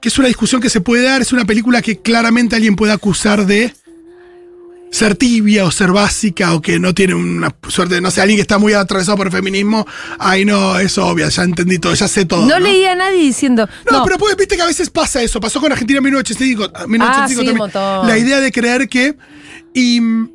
que 0.00 0.08
es 0.08 0.18
una 0.18 0.28
discusión 0.28 0.62
que 0.62 0.70
se 0.70 0.80
puede 0.80 1.02
dar. 1.02 1.20
Es 1.20 1.32
una 1.32 1.44
película 1.44 1.82
que 1.82 2.00
claramente 2.00 2.56
alguien 2.56 2.76
puede 2.76 2.92
acusar 2.92 3.44
de 3.46 3.74
ser 4.94 5.16
tibia 5.16 5.64
o 5.64 5.70
ser 5.72 5.90
básica 5.90 6.54
o 6.54 6.62
que 6.62 6.78
no 6.78 6.94
tiene 6.94 7.14
una 7.14 7.52
suerte, 7.68 8.00
no 8.00 8.12
sé, 8.12 8.20
alguien 8.20 8.36
que 8.36 8.42
está 8.42 8.58
muy 8.58 8.74
atravesado 8.74 9.16
por 9.16 9.26
el 9.26 9.32
feminismo, 9.32 9.84
ay 10.20 10.44
no, 10.44 10.78
es 10.78 10.96
obvio, 10.98 11.28
ya 11.28 11.42
entendí 11.42 11.80
todo, 11.80 11.94
ya 11.94 12.06
sé 12.06 12.24
todo. 12.26 12.42
No, 12.46 12.46
No, 12.46 12.58
leía 12.60 12.92
a 12.92 12.94
nadie 12.94 13.18
diciendo. 13.18 13.68
No, 13.90 13.98
No, 13.98 14.04
pero 14.04 14.18
pues, 14.18 14.36
viste 14.36 14.54
que 14.54 14.62
a 14.62 14.66
veces 14.66 14.90
pasa 14.90 15.20
eso, 15.20 15.40
pasó 15.40 15.60
con 15.60 15.72
Argentina 15.72 15.98
en 15.98 16.04
1985, 16.04 16.70
Ah, 16.74 16.86
1985 16.86 17.42
sí, 17.42 17.60
un 17.62 17.70
también. 17.72 18.06
La 18.08 18.18
idea 18.18 18.40
de 18.40 18.52
creer 18.52 18.88
que... 18.88 19.16
Y 19.74 20.00
mm, 20.00 20.30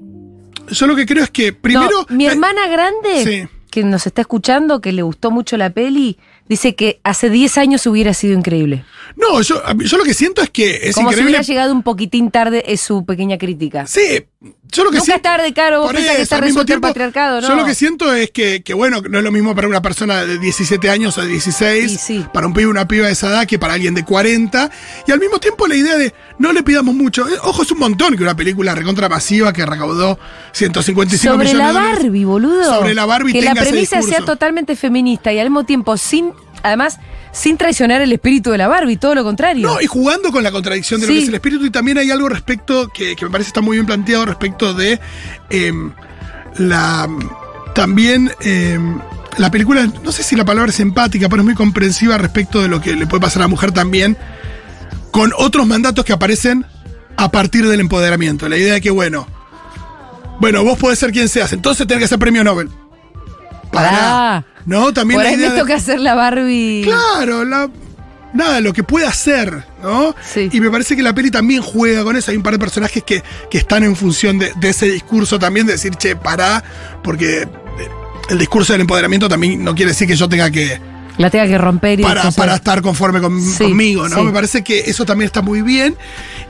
yo 0.72 0.88
lo 0.88 0.96
que 0.98 1.06
creo 1.06 1.24
es 1.24 1.30
que 1.30 1.54
primero... 1.54 2.06
No, 2.10 2.16
mi 2.16 2.26
la- 2.26 2.34
hermana 2.34 2.68
grande, 2.68 3.24
Sí. 3.24 3.48
que 3.72 3.84
nos 3.86 4.06
está 4.08 4.22
escuchando, 4.22 4.82
que 4.82 4.92
le 4.92 5.04
gustó 5.04 5.32
mucho 5.32 5.56
la 5.56 5.70
peli, 5.70 6.18
dice 6.50 6.76
que 6.76 7.00
hace 7.06 7.30
10 7.30 7.58
años 7.58 7.88
hubiera 7.88 8.14
sido 8.14 8.34
increíble. 8.38 8.84
No, 9.20 9.42
yo, 9.42 9.62
a 9.68 9.74
yo 9.76 9.98
lo 9.98 10.06
que 10.06 10.14
siento 10.14 10.42
es 10.42 10.50
que 10.50 10.80
es 10.90 10.96
Como 10.96 11.10
si 11.10 11.14
increíble... 11.16 11.24
hubiera 11.32 11.42
llegado 11.44 11.74
un 11.74 11.84
poquitín 11.84 12.32
tarde, 12.32 12.64
es 12.72 12.80
su 12.80 13.06
pequeña 13.06 13.38
crítica. 13.38 13.86
Sí, 13.86 14.26
yo 14.72 14.86
lo 14.86 14.92
que 14.92 14.98
Nunca 14.98 15.06
siento- 15.06 15.16
es 15.18 15.22
tarde, 15.22 15.54
Caro, 15.54 15.82
vos 15.82 15.92
pensás 15.92 16.16
que 16.16 16.22
está 16.22 16.38
resuelto 16.38 16.62
el 16.62 16.66
tiempo, 16.68 16.88
patriarcado, 16.88 17.42
¿no? 17.42 17.48
Yo 17.50 17.56
lo 17.56 17.66
que 17.66 17.76
siento 17.76 18.14
es 18.14 18.32
que, 18.32 18.64
que, 18.64 18.74
bueno, 18.74 19.02
no 19.10 19.18
es 19.18 19.24
lo 19.26 19.32
mismo 19.34 19.54
para 19.54 19.68
una 19.68 19.82
persona 19.82 20.26
de 20.26 20.40
17 20.40 20.90
años 20.90 21.18
o 21.18 21.22
de 21.22 21.28
16, 21.28 21.92
Y 21.92 21.98
sí. 21.98 22.26
para 22.34 22.48
un 22.48 22.54
pibe 22.54 22.68
una 22.68 22.88
piba 22.88 23.08
de 23.08 23.12
esa 23.12 23.28
edad 23.28 23.46
que 23.46 23.60
para 23.60 23.74
alguien 23.74 23.94
de 23.94 24.06
40. 24.06 24.72
Y 25.06 25.12
al 25.12 25.20
mismo 25.20 25.38
tiempo 25.40 25.68
la 25.68 25.76
idea 25.76 25.98
de 25.98 26.14
no 26.38 26.54
le 26.54 26.64
pidamos 26.64 26.96
mucho. 26.96 27.28
Eh, 27.28 27.34
Ojo, 27.44 27.64
es 27.64 27.72
un 27.72 27.80
montón 27.80 28.16
que 28.16 28.24
una 28.24 28.38
película 28.38 28.74
recontra 28.74 29.10
masiva 29.10 29.52
que 29.52 29.66
recaudó 29.66 30.18
155 30.54 31.34
Sobre 31.34 31.46
millones 31.46 31.58
la 31.58 31.68
de 31.68 31.74
dólares. 31.74 32.04
Barbie, 32.04 32.24
boludo. 32.26 32.64
Sobre 32.64 32.96
la 32.96 33.06
Barbie 33.06 33.34
Que 33.34 33.42
la 33.42 33.50
tenga 33.52 33.62
ese 33.64 33.72
premisa 33.72 34.02
sea 34.02 34.22
totalmente 34.22 34.78
feminista 34.78 35.34
y 35.34 35.40
al 35.40 35.48
mismo 35.50 35.66
tiempo 35.66 35.98
sin, 35.98 36.32
además, 36.64 37.00
sin 37.32 37.58
traicionar 37.58 38.02
el 38.02 38.12
espíritu 38.12 38.52
de 38.52 38.58
la 38.58 38.68
Barbie, 38.68 38.98
todo 38.98 39.16
lo 39.16 39.24
contrario. 39.24 39.68
No, 39.68 39.82
y 39.82 39.86
jugando 39.86 40.32
con 40.32 40.44
la 40.44 40.52
contradicción 40.52 41.02
de 41.02 41.08
lo 41.08 41.14
que 41.14 41.20
es 41.20 41.28
el 41.28 41.36
espíritu. 41.36 41.66
Y 41.66 41.72
también 41.72 41.98
hay 41.98 42.12
algo 42.12 42.30
respecto 42.30 42.90
que, 42.90 43.16
que 43.16 43.26
me 43.26 43.32
parece 43.32 43.50
está 43.50 43.62
muy 43.62 43.78
bien 43.78 43.86
planteado 43.86 44.26
respecto 44.26 44.74
de 44.74 45.00
em, 45.50 45.92
la. 46.58 47.08
También. 47.74 48.32
em, 48.42 49.00
la 49.38 49.50
película, 49.52 49.88
no 50.04 50.12
sé 50.12 50.22
si 50.22 50.36
la 50.36 50.44
palabra 50.44 50.70
es 50.70 50.80
empática, 50.82 51.30
pero 51.30 51.42
es 51.42 51.46
muy 51.46 51.56
comprensiva 51.56 52.18
respecto 52.18 52.62
de 52.62 52.68
lo 52.68 52.82
que 52.82 52.94
le 52.94 53.08
puede 53.08 53.22
pasar 53.22 53.42
a 53.42 53.46
la 53.46 53.48
mujer 53.48 53.72
también, 53.72 54.18
con 55.12 55.32
otros 55.38 55.66
mandatos 55.66 56.04
que 56.04 56.12
aparecen 56.12 56.66
a 57.16 57.32
partir 57.32 57.66
del 57.68 57.80
empoderamiento. 57.80 58.50
La 58.50 58.58
idea 58.58 58.74
de 58.74 58.82
que, 58.82 58.92
bueno, 58.92 59.28
bueno, 60.40 60.64
vos 60.64 60.78
podés 60.78 61.00
ser 61.00 61.12
quien 61.12 61.30
seas, 61.30 61.54
entonces 61.54 61.88
tenés 61.88 62.04
que 62.04 62.08
ser 62.10 62.20
premio 62.20 62.44
Nobel. 62.44 62.70
Pará. 63.72 64.44
¿No? 64.66 64.94
También 64.94 65.18
Por 65.20 65.24
la 65.24 65.30
ahí 65.32 65.38
me 65.38 65.50
de- 65.50 65.58
toca 65.60 65.76
hacer 65.76 66.00
la 66.00 66.16
Barbie. 66.16 66.82
Claro, 66.84 67.44
la, 67.46 67.70
nada, 68.34 68.60
lo 68.62 68.74
que 68.74 68.84
puede 68.84 69.06
hacer, 69.08 69.64
¿no? 69.82 70.16
Sí. 70.32 70.50
Y 70.52 70.60
me 70.60 70.70
parece 70.70 70.96
que 70.96 71.02
la 71.02 71.14
peli 71.16 71.32
también 71.32 71.62
juega 71.62 72.04
con 72.04 72.16
eso. 72.16 72.32
Hay 72.32 72.38
un 72.38 72.44
par 72.44 72.54
de 72.54 72.60
personajes 72.60 73.04
que, 73.04 73.24
que 73.50 73.58
están 73.58 73.84
en 73.84 73.96
función 73.96 74.38
de, 74.38 74.52
de 74.60 74.70
ese 74.70 74.86
discurso 74.88 75.40
también, 75.40 75.66
de 75.66 75.74
decir, 75.74 75.96
che, 75.96 76.16
pará, 76.16 76.64
porque 77.04 77.42
eh, 77.44 77.48
el 78.30 78.38
discurso 78.38 78.74
del 78.74 78.82
empoderamiento 78.82 79.28
también 79.30 79.64
no 79.64 79.74
quiere 79.74 79.92
decir 79.92 80.08
que 80.08 80.16
yo 80.16 80.28
tenga 80.30 80.52
que. 80.52 80.80
La 81.18 81.30
tenga 81.30 81.48
que 81.48 81.58
romper 81.58 82.00
y 82.00 82.04
Para, 82.04 82.32
para 82.32 82.56
estar 82.56 82.82
conforme 82.82 83.20
con- 83.20 83.42
Sí, 83.42 83.64
conmigo, 83.64 84.08
¿no? 84.08 84.16
sí. 84.18 84.22
Me 84.22 84.32
parece 84.32 84.64
que 84.64 84.80
eso 84.82 85.06
también 85.06 85.26
está 85.26 85.42
muy 85.42 85.62
bien. 85.62 85.98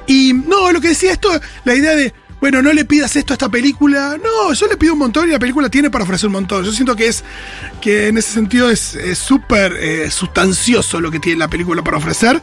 Y 0.06 0.34
no, 0.34 0.72
lo 0.72 0.80
que 0.82 0.89
decía 0.89 1.12
esto, 1.12 1.30
la 1.63 1.74
idea 1.75 1.96
de. 1.96 2.13
Bueno, 2.39 2.62
no 2.62 2.72
le 2.72 2.86
pidas 2.86 3.15
esto 3.15 3.34
a 3.34 3.36
esta 3.36 3.50
película. 3.50 4.17
No, 4.24 4.53
yo 4.53 4.67
le 4.67 4.77
pido 4.77 4.93
un 4.93 5.00
montón 5.00 5.27
y 5.27 5.31
la 5.31 5.39
película 5.39 5.69
tiene 5.69 5.89
para 5.89 6.05
ofrecer 6.05 6.27
un 6.27 6.34
montón. 6.34 6.63
Yo 6.63 6.72
siento 6.72 6.96
que 6.96 7.08
es 7.08 7.24
que 7.81 8.08
en 8.08 8.17
ese 8.17 8.31
sentido 8.31 8.69
es 8.69 8.96
es 8.96 9.17
súper 9.17 9.75
eh, 9.79 10.10
sustancioso 10.10 11.01
lo 11.01 11.12
que 11.12 11.19
tiene 11.19 11.39
la 11.39 11.50
película 11.50 11.84
para 11.84 11.98
ofrecer. 11.98 12.41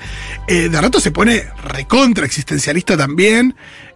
Eh, 0.49 0.69
de 0.69 0.81
rato 0.81 1.01
se 1.01 1.11
pone 1.13 1.45
recontra 1.65 2.27
existencialista 2.27 2.97
también. 2.97 3.55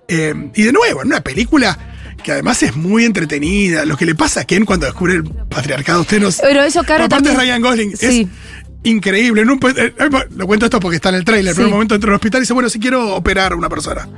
Eh, 0.09 0.35
y 0.55 0.63
de 0.63 0.73
nuevo, 0.73 1.03
en 1.03 1.09
una 1.09 1.21
película 1.21 1.79
que 2.25 2.33
además 2.33 2.63
es 2.63 2.75
muy 2.77 3.05
entretenida. 3.05 3.85
Lo 3.85 3.97
que 3.97 4.07
le 4.07 4.15
pasa 4.15 4.41
a 4.41 4.45
Ken 4.45 4.65
cuando 4.65 4.87
descubre 4.87 5.15
el 5.15 5.25
patriarcado, 5.25 6.01
usted 6.01 6.21
nos. 6.21 6.39
Pero 6.41 6.63
eso, 6.63 6.83
Caro, 6.83 7.05
Aparte 7.05 7.29
también- 7.29 7.35
es 7.37 7.41
Ryan 7.41 7.63
Gosling. 7.63 7.93
es- 7.93 7.99
Sí. 8.01 8.29
increíble. 8.85 9.43
En 9.43 9.51
un 9.51 9.61
eh, 9.77 9.95
lo 10.31 10.47
cuento 10.47 10.65
esto 10.67 10.81
porque 10.81 10.97
está 10.97 11.11
en 11.11 11.17
el 11.17 11.25
trailer, 11.25 11.55
pero 11.55 11.65
en 11.65 11.69
Sí. 11.69 11.73
un 11.73 11.77
momento 11.77 11.95
entra 11.95 12.11
al 12.11 12.15
hospital 12.17 12.41
y 12.41 12.43
dice, 12.43 12.53
bueno, 12.55 12.71
si 12.71 12.79
quiero 12.81 13.15
operar 13.15 13.53
a 13.53 13.57
una 13.57 13.69
persona. 13.69 14.09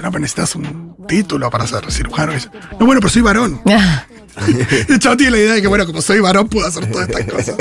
No, 0.00 0.10
pero 0.10 0.20
necesitas 0.20 0.54
un 0.56 0.96
título 1.08 1.50
para 1.50 1.66
ser 1.66 1.90
cirujano. 1.90 2.32
No, 2.78 2.86
bueno, 2.86 3.00
pero 3.00 3.08
soy 3.10 3.22
varón. 3.22 3.60
El 4.88 4.98
chavo 4.98 5.14
tiene 5.18 5.32
la 5.32 5.38
idea 5.38 5.52
de 5.56 5.60
que, 5.60 5.68
bueno, 5.68 5.84
como 5.84 6.00
soy 6.00 6.18
varón, 6.20 6.48
puedo 6.48 6.66
hacer 6.66 6.90
todas 6.90 7.06
estas 7.06 7.26
cosas. 7.26 7.54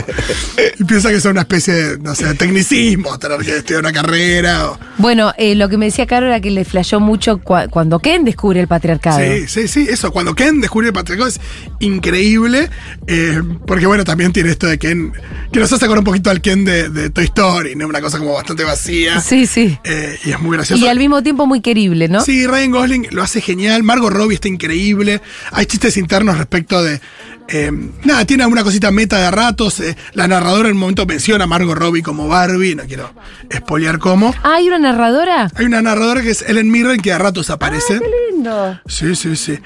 Y 0.79 0.83
piensa 0.85 1.09
que 1.09 1.19
son 1.19 1.31
una 1.31 1.41
especie 1.41 1.73
de, 1.73 1.97
no 1.97 2.15
sé, 2.15 2.25
de 2.27 2.35
tecnicismo, 2.35 3.19
tener 3.19 3.39
que 3.41 3.57
estudiar 3.57 3.81
una 3.81 3.91
carrera. 3.91 4.69
o- 4.71 4.79
Bueno, 4.97 5.33
eh, 5.37 5.53
lo 5.55 5.67
que 5.67 5.75
me 5.75 5.87
decía 5.87 6.05
Caro 6.07 6.27
era 6.27 6.39
que 6.39 6.49
le 6.49 6.63
flashó 6.63 7.01
mucho 7.01 7.39
cua- 7.41 7.69
cuando 7.69 7.99
Ken 7.99 8.23
descubre 8.23 8.61
el 8.61 8.69
patriarcado. 8.69 9.19
Sí, 9.19 9.47
sí, 9.49 9.67
sí, 9.67 9.87
eso. 9.89 10.11
Cuando 10.13 10.33
Ken 10.33 10.61
descubre 10.61 10.87
el 10.87 10.93
patriarcado 10.93 11.27
es 11.27 11.41
increíble. 11.81 12.69
eh, 13.07 13.41
porque, 13.67 13.85
bueno, 13.85 14.05
también 14.05 14.31
tiene 14.31 14.51
esto 14.51 14.67
de 14.67 14.77
Ken, 14.79 15.11
que 15.51 15.59
nos 15.59 15.71
hace 15.73 15.83
acordar 15.85 15.99
un 15.99 16.05
poquito 16.05 16.29
al 16.29 16.39
Ken 16.41 16.63
de, 16.63 16.89
de 16.89 17.09
Toy 17.09 17.25
Story, 17.25 17.75
¿no? 17.75 17.87
Una 17.87 17.99
cosa 18.01 18.17
como 18.19 18.33
bastante 18.33 18.63
vacía. 18.63 19.19
Sí, 19.19 19.45
sí. 19.45 19.77
eh, 19.83 20.17
y 20.23 20.31
es 20.31 20.39
muy 20.39 20.55
gracioso. 20.55 20.83
Y 20.83 20.87
al 20.87 20.97
mismo 20.97 21.21
tiempo 21.23 21.45
muy 21.45 21.61
querible, 21.61 22.07
¿no? 22.07 22.21
Sí, 22.21 22.47
Ryan 22.47 22.71
Gosling 22.71 23.07
lo 23.11 23.21
hace 23.21 23.41
genial. 23.41 23.83
Margot 23.83 24.11
Robbie 24.13 24.35
está 24.35 24.47
increíble. 24.47 25.21
Hay 25.51 25.65
chistes 25.65 25.97
internos 25.97 26.37
respecto 26.37 26.81
de. 26.81 27.01
eh, 27.49 27.71
nada, 28.05 28.23
tiene 28.25 28.43
alguna 28.43 28.63
cosita 28.63 28.91
meta 28.91 29.17
de 29.19 29.29
ratos. 29.31 29.81
eh, 29.81 29.97
la 30.13 30.27
narradora 30.27 30.69
en 30.69 30.75
un 30.75 30.79
momento 30.79 31.05
menciona 31.05 31.43
a 31.43 31.47
Margot 31.47 31.77
Robbie 31.77 32.01
como 32.01 32.27
Barbie. 32.29 32.75
No 32.75 32.83
quiero 32.85 33.13
spoilear 33.53 33.99
cómo. 33.99 34.33
Ah, 34.43 34.55
¿hay 34.55 34.67
una 34.67 34.79
narradora? 34.79 35.51
Hay 35.55 35.65
una 35.65 35.81
narradora 35.81 36.21
que 36.21 36.29
es 36.31 36.43
Ellen 36.47 36.71
Mirren 36.71 37.01
que 37.01 37.11
a 37.11 37.17
ratos 37.17 37.49
aparece. 37.49 37.99
Qué 37.99 38.05
lindo. 38.31 38.79
Sí, 38.87 39.15
sí, 39.17 39.35
sí. 39.35 39.59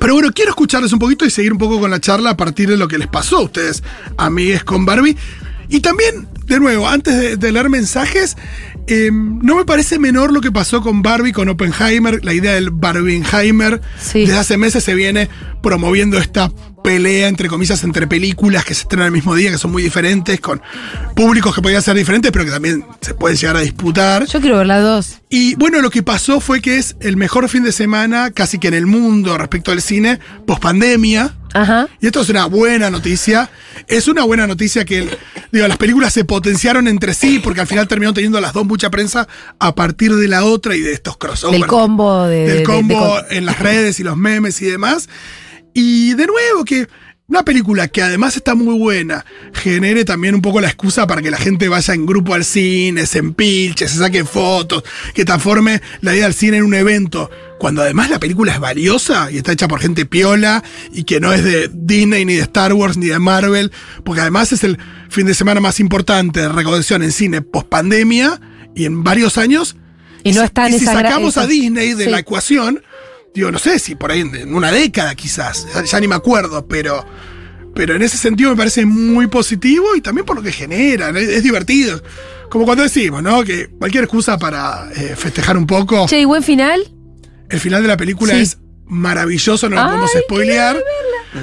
Pero 0.00 0.14
bueno, 0.14 0.30
quiero 0.34 0.50
escucharles 0.50 0.92
un 0.92 0.98
poquito 0.98 1.24
y 1.24 1.30
seguir 1.30 1.52
un 1.52 1.58
poco 1.58 1.80
con 1.80 1.90
la 1.90 2.00
charla 2.00 2.30
a 2.30 2.36
partir 2.36 2.68
de 2.68 2.76
lo 2.76 2.88
que 2.88 2.98
les 2.98 3.08
pasó 3.08 3.38
a 3.38 3.42
ustedes, 3.42 3.82
amigues 4.16 4.64
con 4.64 4.84
Barbie. 4.84 5.16
Y 5.68 5.80
también, 5.80 6.28
de 6.46 6.60
nuevo, 6.60 6.88
antes 6.88 7.16
de, 7.16 7.36
de 7.36 7.52
leer 7.52 7.68
mensajes, 7.68 8.36
em, 8.86 9.40
no 9.40 9.56
me 9.56 9.64
parece 9.64 9.98
menor 9.98 10.32
lo 10.32 10.40
que 10.40 10.52
pasó 10.52 10.80
con 10.80 11.02
Barbie, 11.02 11.32
con 11.32 11.48
Oppenheimer, 11.48 12.24
la 12.24 12.34
idea 12.34 12.54
del 12.54 12.70
Barbieheimer. 12.70 13.80
Sí. 14.00 14.20
Desde 14.20 14.38
hace 14.38 14.56
meses 14.56 14.84
se 14.84 14.94
viene 14.94 15.28
promoviendo 15.62 16.18
esta 16.18 16.52
pelea, 16.86 17.26
entre 17.26 17.48
comillas, 17.48 17.82
entre 17.82 18.06
películas 18.06 18.64
que 18.64 18.72
se 18.72 18.82
estrenan 18.82 19.06
el 19.06 19.12
mismo 19.12 19.34
día, 19.34 19.50
que 19.50 19.58
son 19.58 19.72
muy 19.72 19.82
diferentes, 19.82 20.40
con 20.40 20.62
públicos 21.16 21.52
que 21.52 21.60
podían 21.60 21.82
ser 21.82 21.96
diferentes, 21.96 22.30
pero 22.30 22.44
que 22.44 22.52
también 22.52 22.84
se 23.00 23.12
pueden 23.12 23.36
llegar 23.36 23.56
a 23.56 23.60
disputar. 23.60 24.24
Yo 24.26 24.40
quiero 24.40 24.58
ver 24.58 24.68
las 24.68 24.82
dos. 24.84 25.16
Y 25.28 25.56
bueno, 25.56 25.80
lo 25.82 25.90
que 25.90 26.04
pasó 26.04 26.38
fue 26.38 26.60
que 26.62 26.78
es 26.78 26.94
el 27.00 27.16
mejor 27.16 27.48
fin 27.48 27.64
de 27.64 27.72
semana 27.72 28.30
casi 28.30 28.60
que 28.60 28.68
en 28.68 28.74
el 28.74 28.86
mundo 28.86 29.36
respecto 29.36 29.72
al 29.72 29.82
cine, 29.82 30.20
post 30.46 30.62
pandemia. 30.62 31.34
Ajá. 31.54 31.88
Y 32.00 32.06
esto 32.06 32.20
es 32.20 32.28
una 32.28 32.46
buena 32.46 32.88
noticia. 32.88 33.50
Es 33.88 34.06
una 34.06 34.22
buena 34.22 34.46
noticia 34.46 34.84
que 34.84 35.08
digo, 35.50 35.66
las 35.66 35.78
películas 35.78 36.12
se 36.12 36.24
potenciaron 36.24 36.86
entre 36.86 37.14
sí, 37.14 37.40
porque 37.42 37.60
al 37.62 37.66
final 37.66 37.88
terminaron 37.88 38.14
teniendo 38.14 38.40
las 38.40 38.52
dos 38.52 38.64
mucha 38.64 38.90
prensa 38.90 39.26
a 39.58 39.74
partir 39.74 40.14
de 40.14 40.28
la 40.28 40.44
otra 40.44 40.76
y 40.76 40.80
de 40.82 40.92
estos 40.92 41.16
crossovers. 41.16 41.58
Del 41.60 41.68
combo 41.68 42.26
de- 42.26 42.36
de- 42.36 42.46
Del 42.48 42.58
de- 42.58 42.62
combo 42.62 43.20
de- 43.28 43.38
en 43.38 43.44
las 43.46 43.58
redes 43.58 43.98
y 43.98 44.04
los 44.04 44.16
memes 44.16 44.62
y 44.62 44.66
demás. 44.66 45.08
Y 45.78 46.14
de 46.14 46.26
nuevo, 46.26 46.64
que 46.64 46.88
una 47.28 47.44
película 47.44 47.86
que 47.88 48.00
además 48.00 48.34
está 48.34 48.54
muy 48.54 48.78
buena, 48.78 49.26
genere 49.52 50.06
también 50.06 50.34
un 50.34 50.40
poco 50.40 50.58
la 50.62 50.68
excusa 50.68 51.06
para 51.06 51.20
que 51.20 51.30
la 51.30 51.36
gente 51.36 51.68
vaya 51.68 51.92
en 51.92 52.06
grupo 52.06 52.32
al 52.32 52.46
cine, 52.46 53.04
se 53.04 53.18
empilche, 53.18 53.86
se 53.86 53.98
saque 53.98 54.24
fotos, 54.24 54.84
que 55.12 55.26
transforme 55.26 55.82
la 56.00 56.14
idea 56.14 56.24
del 56.24 56.32
cine 56.32 56.56
en 56.56 56.62
un 56.64 56.72
evento. 56.72 57.30
Cuando 57.58 57.82
además 57.82 58.08
la 58.08 58.18
película 58.18 58.54
es 58.54 58.58
valiosa 58.58 59.30
y 59.30 59.36
está 59.36 59.52
hecha 59.52 59.68
por 59.68 59.78
gente 59.80 60.06
piola 60.06 60.64
y 60.94 61.04
que 61.04 61.20
no 61.20 61.30
es 61.34 61.44
de 61.44 61.68
Disney, 61.70 62.24
ni 62.24 62.36
de 62.36 62.42
Star 62.42 62.72
Wars, 62.72 62.96
ni 62.96 63.08
de 63.08 63.18
Marvel, 63.18 63.70
porque 64.02 64.22
además 64.22 64.52
es 64.52 64.64
el 64.64 64.78
fin 65.10 65.26
de 65.26 65.34
semana 65.34 65.60
más 65.60 65.78
importante 65.78 66.40
de 66.40 66.48
recaudación 66.48 67.02
en 67.02 67.12
cine 67.12 67.42
post 67.42 67.68
pandemia 67.68 68.40
y 68.74 68.86
en 68.86 69.04
varios 69.04 69.36
años. 69.36 69.76
Y 70.24 70.32
no 70.32 70.42
está 70.42 70.70
y 70.70 70.78
si 70.78 70.86
sacamos 70.86 71.36
a 71.36 71.46
Disney 71.46 71.92
de 71.92 72.04
Sí. 72.04 72.10
la 72.10 72.18
ecuación, 72.20 72.82
digo, 73.36 73.50
no 73.52 73.58
sé 73.58 73.78
si 73.78 73.94
por 73.94 74.10
ahí 74.10 74.20
en, 74.20 74.54
una 74.54 74.72
década 74.72 75.14
quizás, 75.14 75.66
ya, 75.84 76.00
ni 76.00 76.08
me 76.08 76.14
acuerdo, 76.14 76.66
pero, 76.66 77.04
pero 77.74 77.94
en 77.94 78.02
ese 78.02 78.16
sentido 78.16 78.50
me 78.50 78.56
parece 78.56 78.84
muy 78.86 79.26
positivo 79.26 79.94
y 79.94 80.00
también 80.00 80.24
por 80.24 80.36
lo 80.36 80.42
que 80.42 80.52
generan, 80.52 81.16
es, 81.16 81.28
es 81.28 81.42
divertido. 81.42 82.02
Como 82.50 82.64
cuando 82.64 82.84
decimos, 82.84 83.22
¿no? 83.22 83.44
Que 83.44 83.68
cualquier 83.68 84.04
excusa 84.04 84.38
para 84.38 84.88
eh, 84.94 85.14
festejar 85.16 85.56
un 85.56 85.66
poco. 85.66 86.06
Che, 86.06 86.20
¿y 86.20 86.24
buen 86.24 86.42
final? 86.42 86.80
El 87.48 87.60
final 87.60 87.82
de 87.82 87.88
la 87.88 87.96
película 87.96 88.34
Sí. 88.34 88.40
es 88.40 88.58
maravilloso, 88.86 89.68
no 89.68 89.76
lo 89.76 89.84
podemos 89.84 90.10
spoilear. 90.24 90.76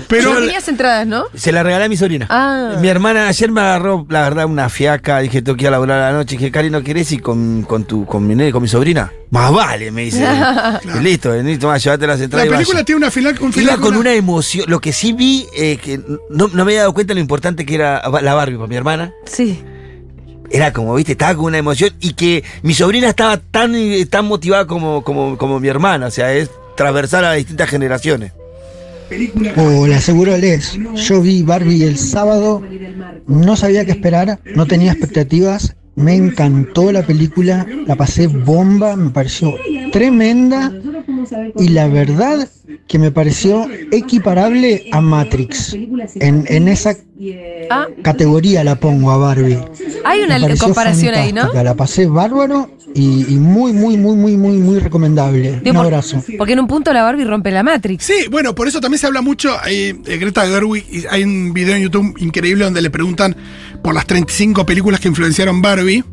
Pero 0.08 0.36
tenías 0.36 0.68
entradas, 0.68 1.08
¿no? 1.08 1.26
Se 1.34 1.52
la 1.52 1.64
regalé 1.64 1.86
a 1.86 1.90
mi 1.90 1.98
sobrina. 1.98 2.28
Ah. 2.30 2.78
Mi 2.80 2.88
hermana 2.88 3.28
ayer 3.28 3.52
me 3.52 3.62
agarró, 3.62 4.06
la 4.10 4.22
verdad, 4.22 4.46
una 4.46 4.70
fiaca. 4.70 5.20
Dije, 5.20 5.42
tengo 5.42 5.58
que 5.58 5.64
ir 5.64 5.68
a 5.70 5.72
laburar 5.72 6.00
a 6.02 6.12
la 6.12 6.18
noche. 6.18 6.38
Dije, 6.38 6.52
Cari, 6.52 6.70
¿no 6.70 6.82
querés 6.84 7.12
ir 7.12 7.22
con, 7.22 7.64
con, 7.64 7.86
tu, 7.86 8.06
con 8.06 8.26
mi 8.26 8.36
nene, 8.36 8.52
con 8.52 8.62
mi 8.62 8.68
sobrina? 8.68 9.12
Más 9.30 9.52
vale, 9.52 9.92
me 9.92 10.04
dice. 10.04 10.28
Listo, 11.02 11.34
listo, 11.34 11.68
más, 11.68 11.84
llévate 11.84 12.06
las 12.06 12.20
la 12.20 12.26
entradas 12.26 12.48
y 12.48 12.50
película 12.52 12.84
tiene 12.84 12.98
una 12.98 13.12
final, 13.12 13.36
Iba 13.40 13.52
final 13.52 13.80
con 13.80 13.96
una 13.96 14.14
emoción. 14.14 14.66
Lo 14.70 14.80
que 14.80 14.94
sí 14.94 15.14
vi, 15.14 15.48
eh, 15.56 15.78
que 15.78 16.00
no, 16.30 16.48
no 16.48 16.66
me 16.66 16.74
había 16.74 16.82
dado 16.82 16.94
cuenta 16.94 17.14
lo 17.14 17.20
importante 17.20 17.66
que 17.66 17.76
era 17.76 18.02
la 18.22 18.34
Barbie 18.36 18.58
para 18.58 18.68
mi 18.68 18.76
hermana. 18.76 19.14
Sí. 19.26 19.64
Era 20.52 20.72
como, 20.72 20.94
viste, 20.94 21.14
estaba 21.14 21.34
con 21.36 21.46
una 21.46 21.58
emoción 21.58 21.92
y 22.00 22.14
que 22.14 22.44
mi 22.62 22.76
sobrina 22.76 23.10
estaba 23.10 23.38
tan, 23.38 23.74
eh, 23.74 24.06
tan 24.06 24.26
motivada 24.26 24.68
como, 24.68 25.04
como, 25.04 25.36
como 25.38 25.60
mi 25.60 25.68
hermana. 25.68 26.08
O 26.08 26.12
sea, 26.12 26.32
es 26.32 26.52
transversal 26.76 27.26
a 27.26 27.34
distintas 27.34 27.70
generaciones. 27.70 28.34
Hola, 29.56 30.00
seguro 30.00 30.38
Les. 30.38 30.78
Yo 30.96 31.22
vi 31.22 31.44
Barbie 31.44 31.84
el 31.84 31.98
sábado, 31.98 32.62
no 33.28 33.56
sabía 33.56 33.86
qué 33.86 33.92
esperar, 33.92 34.40
no 34.56 34.66
tenía 34.66 34.92
expectativas, 34.92 35.76
me 35.96 36.16
encantó 36.16 36.92
la 36.92 37.04
película, 37.06 37.68
la 37.86 37.96
pasé 37.96 38.28
bomba, 38.28 38.96
me 38.96 39.12
pareció 39.12 39.56
tremenda 39.92 40.72
y 41.58 41.70
la 41.70 41.88
verdad 41.88 42.48
que 42.88 43.00
me 43.00 43.12
pareció 43.12 43.68
equiparable 43.92 44.88
a 44.92 45.02
Matrix. 45.02 45.74
En, 46.16 46.46
en 46.48 46.68
esa 46.68 46.96
Ah, 47.70 47.88
categoría 48.03 48.63
la 48.63 48.75
pongo 48.75 49.12
a 49.12 49.18
Barbie. 49.18 49.58
hay 50.03 50.20
una 50.22 50.56
comparación 50.58 51.15
ahí, 51.15 51.32
¿no? 51.34 51.51
La 51.53 51.75
pasé 51.75 52.06
bárbaro 52.08 52.70
y, 52.96 53.25
y 53.34 53.36
muy, 53.38 53.74
muy, 53.74 53.98
muy, 53.98 54.15
muy, 54.15 54.38
muy, 54.38 54.58
muy 54.58 54.80
recomendable. 54.80 55.60
Digo, 55.63 55.72
Un 55.72 55.75
por- 55.77 55.86
abrazo. 55.86 56.24
Porque 56.38 56.53
en 56.53 56.60
un 56.60 56.68
punto 56.68 56.94
la 56.94 57.03
Barbie 57.03 57.24
rompe 57.25 57.50
la 57.51 57.63
Matrix. 57.63 58.03
Sí, 58.06 58.27
bueno, 58.30 58.53
por 58.53 58.68
eso 58.68 58.80
también 58.82 59.00
se 59.00 59.08
habla 59.08 59.22
mucho. 59.22 59.56
Hay, 59.62 60.00
eh, 60.06 60.18
Greta 60.18 60.46
Gerwig, 60.48 61.08
hay 61.10 61.24
un 61.24 61.53
video 61.53 61.75
en 61.75 61.84
YouTube 61.84 62.15
increíble 62.20 62.65
donde 62.65 62.82
le 62.82 62.89
preguntan 62.89 63.36
por 63.84 63.94
las 63.96 64.06
35 64.06 64.65
películas 64.65 65.00
que 65.00 65.08
influenciaron 65.08 65.62
Barbie. 65.62 66.03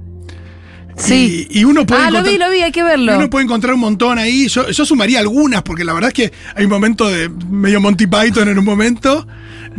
Sí. 0.97 1.47
Y, 1.51 1.61
y 1.61 1.65
uno 1.65 1.87
puede 1.87 2.03
Ah, 2.03 2.11
lo 2.11 2.23
vi, 2.23 2.37
lo 2.37 2.51
vi, 2.51 2.61
hay 2.61 2.73
que 2.73 2.83
verlo. 2.83 3.17
uno 3.17 3.31
puede 3.31 3.45
encontrar 3.45 3.73
un 3.75 3.81
montón 3.81 4.19
ahí. 4.19 4.49
Yo, 4.49 4.69
yo 4.69 4.85
sumaría 4.85 5.19
algunas, 5.21 5.63
porque 5.63 5.83
la 5.85 5.93
verdad 5.95 6.09
es 6.09 6.15
que 6.15 6.33
hay 6.55 6.65
un 6.65 6.71
momento 6.71 7.09
de 7.09 7.29
medio 7.29 7.81
Monty 7.81 8.07
Python 8.07 8.49
en 8.49 8.59
un 8.59 8.65
momento. 8.65 9.27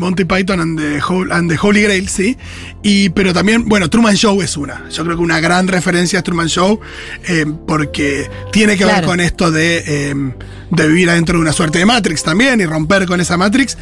Monty 0.01 0.25
Python 0.25 0.59
and 0.59 0.77
the, 0.77 0.99
Hol- 0.99 1.31
and 1.31 1.49
the 1.49 1.57
Holy 1.61 1.81
Grail, 1.83 2.09
sí. 2.09 2.35
Y, 2.83 3.09
pero 3.09 3.31
también, 3.33 3.65
bueno, 3.69 3.89
Truman 3.89 4.15
Show 4.15 4.41
es 4.41 4.57
una. 4.57 4.89
Yo 4.89 5.05
creo 5.05 5.15
que 5.15 5.23
una 5.23 5.39
gran 5.39 5.67
referencia 5.67 6.17
es 6.19 6.23
Truman 6.25 6.47
Show, 6.47 6.79
eh, 7.27 7.45
porque 7.67 8.29
tiene 8.51 8.75
que 8.77 8.83
ver 8.85 8.95
con 9.05 9.19
esto 9.21 9.51
de, 9.51 9.83
eh, 9.85 10.15
de 10.71 10.87
vivir 10.87 11.09
adentro 11.09 11.37
de 11.37 11.41
una 11.43 11.53
suerte 11.53 11.79
de 11.79 11.85
Matrix 11.85 12.23
también 12.23 12.59
y 12.59 12.65
romper 12.65 13.05
con 13.05 13.21
esa 13.21 13.37
Matrix. 13.37 13.77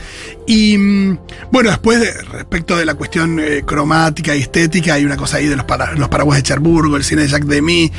Y 0.46 0.78
mm, 0.78 1.18
bueno, 1.52 1.70
después, 1.70 2.00
de- 2.00 2.12
respecto 2.24 2.78
de 2.78 2.86
la 2.86 2.94
cuestión 2.96 3.40
eh, 3.40 3.64
cromática 3.66 4.36
y 4.36 4.42
estética, 4.42 4.96
hay 4.96 5.06
una 5.06 5.18
cosa 5.18 5.38
ahí 5.38 5.48
de 5.48 5.56
los, 5.56 5.66
para- 5.66 5.94
los 5.94 6.10
paraguas 6.10 6.38
de 6.38 6.44
Cherburgo, 6.44 6.98
el 6.98 7.04
cine 7.04 7.22
de 7.24 7.28
Jacques 7.30 7.48
Demy. 7.50 7.92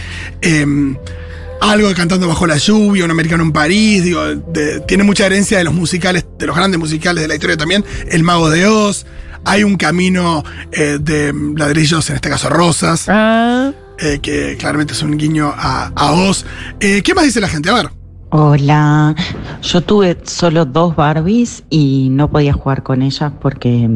Algo 1.61 1.89
de 1.89 1.95
Cantando 1.95 2.27
bajo 2.29 2.47
la 2.47 2.57
lluvia, 2.57 3.05
un 3.05 3.11
americano 3.11 3.43
en 3.43 3.53
París, 3.53 4.03
digo, 4.05 4.25
de- 4.27 4.81
tiene 4.81 5.03
mucha 5.05 5.27
herencia 5.27 5.59
de 5.59 5.65
los 5.65 5.75
musicales, 5.75 6.25
de 6.39 6.47
los 6.47 6.57
grandes 6.57 6.79
musicales 6.81 7.23
de 7.23 7.29
la 7.29 7.35
historia 7.35 7.57
también, 7.57 7.85
El 8.09 8.23
Mago 8.23 8.51
de 8.51 8.67
Oz, 8.67 9.07
hay 9.45 9.65
un 9.65 9.77
camino 9.77 10.45
eh, 10.73 10.99
de 11.01 11.33
ladrillos, 11.57 12.09
en 12.11 12.17
este 12.17 12.29
caso 12.31 12.49
rosas, 12.49 13.05
Ah, 13.09 13.73
eh, 13.99 14.19
que 14.23 14.57
claramente 14.59 14.93
es 14.95 15.03
un 15.03 15.17
guiño 15.19 15.53
a, 15.57 15.93
a 15.95 16.13
Oz. 16.13 16.45
Eh, 16.81 17.03
¿Qué 17.03 17.15
más 17.15 17.25
dice 17.25 17.41
la 17.41 17.49
gente? 17.49 17.69
A 17.71 17.75
ver. 17.75 17.91
Hola, 18.33 19.17
yo 19.61 19.81
tuve 19.81 20.17
solo 20.23 20.65
dos 20.65 20.95
Barbies 20.95 21.65
y 21.69 22.09
no 22.13 22.31
podía 22.31 22.53
jugar 22.53 22.85
con 22.85 23.03
ellas 23.03 23.33
porque, 23.41 23.91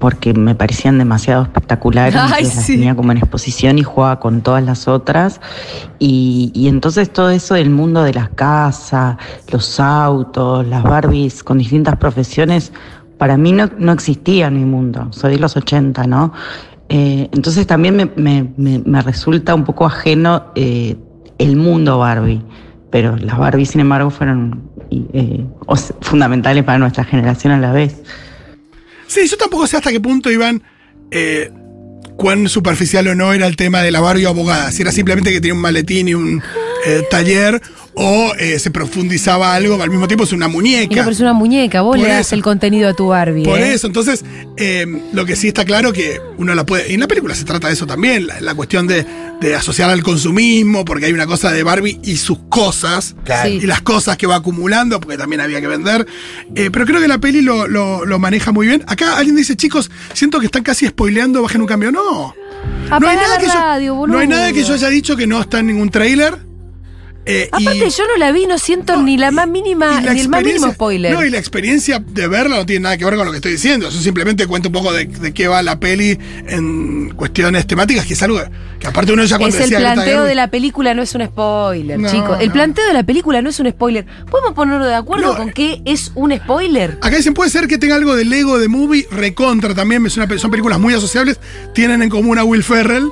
porque 0.00 0.34
me 0.34 0.56
parecían 0.56 0.98
demasiado 0.98 1.44
espectaculares. 1.44 2.16
Ay, 2.32 2.42
las 2.42 2.54
sí. 2.54 2.72
tenía 2.74 2.96
como 2.96 3.12
en 3.12 3.18
exposición 3.18 3.78
y 3.78 3.84
jugaba 3.84 4.18
con 4.18 4.40
todas 4.40 4.64
las 4.64 4.88
otras. 4.88 5.40
Y, 6.00 6.50
y 6.56 6.66
entonces 6.66 7.12
todo 7.12 7.30
eso 7.30 7.54
del 7.54 7.70
mundo 7.70 8.02
de 8.02 8.14
las 8.14 8.30
casas, 8.30 9.16
los 9.52 9.78
autos, 9.78 10.66
las 10.66 10.82
Barbies 10.82 11.44
con 11.44 11.58
distintas 11.58 11.96
profesiones, 11.98 12.72
para 13.16 13.36
mí 13.36 13.52
no, 13.52 13.70
no 13.78 13.92
existía 13.92 14.48
en 14.48 14.54
mi 14.56 14.64
mundo. 14.64 15.06
Soy 15.12 15.34
de 15.34 15.38
los 15.38 15.56
80, 15.56 16.04
¿no? 16.08 16.32
Eh, 16.88 17.28
entonces 17.32 17.64
también 17.68 17.94
me, 17.94 18.06
me- 18.16 18.50
me- 18.56 18.80
me 18.80 19.02
resulta 19.02 19.54
un 19.54 19.62
poco 19.64 19.86
ajeno 19.86 20.46
eh, 20.56 20.96
el 21.38 21.54
mundo 21.54 21.98
Barbie 21.98 22.42
pero 22.90 23.16
las 23.16 23.38
Barbie, 23.38 23.66
sin 23.66 23.80
embargo, 23.80 24.10
fueron 24.10 24.70
eh, 24.90 25.44
fundamentales 26.00 26.64
para 26.64 26.78
nuestra 26.78 27.04
generación 27.04 27.52
a 27.52 27.58
la 27.58 27.72
vez. 27.72 27.96
Sí, 29.06 29.26
yo 29.26 29.36
tampoco 29.36 29.66
sé 29.66 29.76
hasta 29.76 29.90
qué 29.90 30.00
punto 30.00 30.30
iban 30.30 30.62
eh, 31.10 31.50
cuán 32.16 32.48
superficial 32.48 33.06
o 33.08 33.14
no 33.14 33.32
era 33.32 33.46
el 33.46 33.56
tema 33.56 33.82
de 33.82 33.90
la 33.90 34.00
Barbie 34.00 34.26
abogada. 34.26 34.70
Si 34.70 34.82
era 34.82 34.92
simplemente 34.92 35.32
que 35.32 35.40
tenía 35.40 35.54
un 35.54 35.60
maletín 35.60 36.08
y 36.08 36.14
un 36.14 36.42
eh, 36.88 37.06
taller, 37.10 37.60
o 37.94 38.32
eh, 38.38 38.58
se 38.60 38.70
profundizaba 38.70 39.54
algo, 39.54 39.82
al 39.82 39.90
mismo 39.90 40.06
tiempo 40.06 40.22
es 40.24 40.32
una 40.32 40.46
Y 40.46 40.48
no, 40.48 40.54
muñeca. 40.54 40.94
pero 40.96 41.10
es 41.10 41.20
una 41.20 41.32
muñeca, 41.32 41.80
vos 41.82 41.96
Por 41.96 42.06
le 42.06 42.12
das 42.12 42.26
eso. 42.28 42.34
el 42.36 42.42
contenido 42.42 42.88
a 42.88 42.94
tu 42.94 43.08
Barbie. 43.08 43.42
Por 43.44 43.58
¿eh? 43.58 43.72
eso, 43.74 43.86
entonces, 43.88 44.24
eh, 44.56 44.86
lo 45.12 45.26
que 45.26 45.34
sí 45.36 45.48
está 45.48 45.64
claro 45.64 45.92
que 45.92 46.20
uno 46.36 46.54
la 46.54 46.64
puede. 46.64 46.90
Y 46.90 46.94
en 46.94 47.00
la 47.00 47.08
película 47.08 47.34
se 47.34 47.44
trata 47.44 47.66
de 47.68 47.74
eso 47.74 47.86
también, 47.86 48.26
la, 48.28 48.40
la 48.40 48.54
cuestión 48.54 48.86
de, 48.86 49.04
de 49.40 49.54
asociar 49.56 49.90
al 49.90 50.02
consumismo, 50.04 50.84
porque 50.84 51.06
hay 51.06 51.12
una 51.12 51.26
cosa 51.26 51.50
de 51.50 51.62
Barbie 51.64 51.98
y 52.04 52.16
sus 52.18 52.38
cosas, 52.48 53.16
Claro. 53.24 53.48
Y 53.50 53.60
las 53.62 53.82
cosas 53.82 54.16
que 54.16 54.26
va 54.28 54.36
acumulando, 54.36 55.00
porque 55.00 55.18
también 55.18 55.40
había 55.40 55.60
que 55.60 55.66
vender. 55.66 56.06
Eh, 56.54 56.70
pero 56.72 56.86
creo 56.86 57.00
que 57.00 57.08
la 57.08 57.18
peli 57.18 57.40
lo, 57.42 57.66
lo- 57.66 58.04
lo 58.06 58.18
maneja 58.20 58.52
muy 58.52 58.66
bien. 58.68 58.84
Acá 58.86 59.16
alguien 59.16 59.34
dice, 59.36 59.56
chicos, 59.56 59.90
siento 60.14 60.38
que 60.40 60.46
están 60.46 60.62
casi 60.62 60.86
spoileando, 60.86 61.42
bajen 61.42 61.60
un 61.60 61.66
cambio. 61.66 61.90
No. 61.90 62.34
Apagá 62.90 63.28
la 63.28 63.38
que 63.38 63.46
yo, 63.46 63.52
radio, 63.52 63.94
boludo. 63.94 64.14
no 64.16 64.20
hay 64.20 64.28
nada 64.28 64.52
que 64.52 64.62
yo 64.64 64.74
haya 64.74 64.88
dicho 64.88 65.16
que 65.16 65.26
no 65.26 65.40
está 65.40 65.58
en 65.60 65.66
ningún 65.66 65.90
tráiler. 65.90 66.47
Eh, 67.28 67.50
y- 67.58 67.66
Aparte, 67.66 67.90
yo 67.90 68.06
no 68.06 68.16
la 68.16 68.32
vi, 68.32 68.46
no 68.46 68.58
siento 68.58 68.96
No, 68.96 69.02
ni 69.02 69.18
la 69.18 69.30
más 69.30 69.46
mínima, 69.46 70.00
la 70.00 70.14
ni 70.14 70.20
el 70.20 70.30
más 70.30 70.42
mínimo 70.42 70.72
spoiler. 70.72 71.12
No, 71.12 71.22
y 71.24 71.28
la 71.30 71.38
experiencia 71.38 71.98
de 71.98 72.26
verla 72.26 72.56
no 72.56 72.64
tiene 72.64 72.84
nada 72.84 72.96
que 72.96 73.04
ver 73.04 73.16
con 73.16 73.26
lo 73.26 73.32
que 73.32 73.36
estoy 73.36 73.52
diciendo. 73.52 73.88
Eso 73.88 74.00
simplemente 74.00 74.46
cuenta 74.46 74.68
un 74.68 74.72
poco 74.72 74.92
de, 74.94 75.04
de 75.04 75.34
qué 75.34 75.46
va 75.46 75.62
la 75.62 75.78
peli 75.78 76.18
en 76.48 77.10
cuestiones 77.10 77.66
temáticas, 77.66 78.06
que 78.06 78.14
es 78.14 78.22
algo 78.22 78.40
que, 78.80 78.86
aparte 78.86 79.12
uno 79.12 79.24
ya 79.24 79.36
cuando 79.36 79.56
es 79.58 79.70
el 79.70 79.76
planteo 79.76 80.24
de 80.24 80.34
la 80.34 80.48
película, 80.48 80.94
no 80.94 81.02
es 81.02 81.14
un 81.14 81.26
spoiler, 81.26 81.98
No, 81.98 82.10
chicos. 82.10 82.38
El 82.40 82.48
no. 82.48 82.52
planteo 82.54 82.86
de 82.86 82.94
la 82.94 83.02
película 83.02 83.42
no 83.42 83.50
es 83.50 83.60
un 83.60 83.68
spoiler. 83.70 84.06
¿Podemos 84.30 84.54
ponernos 84.54 84.86
de 84.86 84.94
acuerdo 84.94 85.36
con 85.36 85.50
eh. 85.50 85.52
qué 85.54 85.82
es 85.84 86.12
un 86.14 86.34
spoiler? 86.34 86.96
Acá 87.02 87.16
dicen, 87.16 87.34
puede 87.34 87.50
ser 87.50 87.68
que 87.68 87.76
tenga 87.76 87.96
algo 87.96 88.16
de 88.16 88.24
Lego 88.24 88.58
de 88.58 88.68
Movie, 88.68 89.06
Recontra 89.10 89.74
también, 89.74 90.08
son 90.08 90.50
películas 90.50 90.78
muy 90.78 90.94
asociables, 90.94 91.38
tienen 91.74 92.02
en 92.02 92.08
común 92.08 92.38
a 92.38 92.44
Will 92.44 92.62
Ferrell 92.64 93.10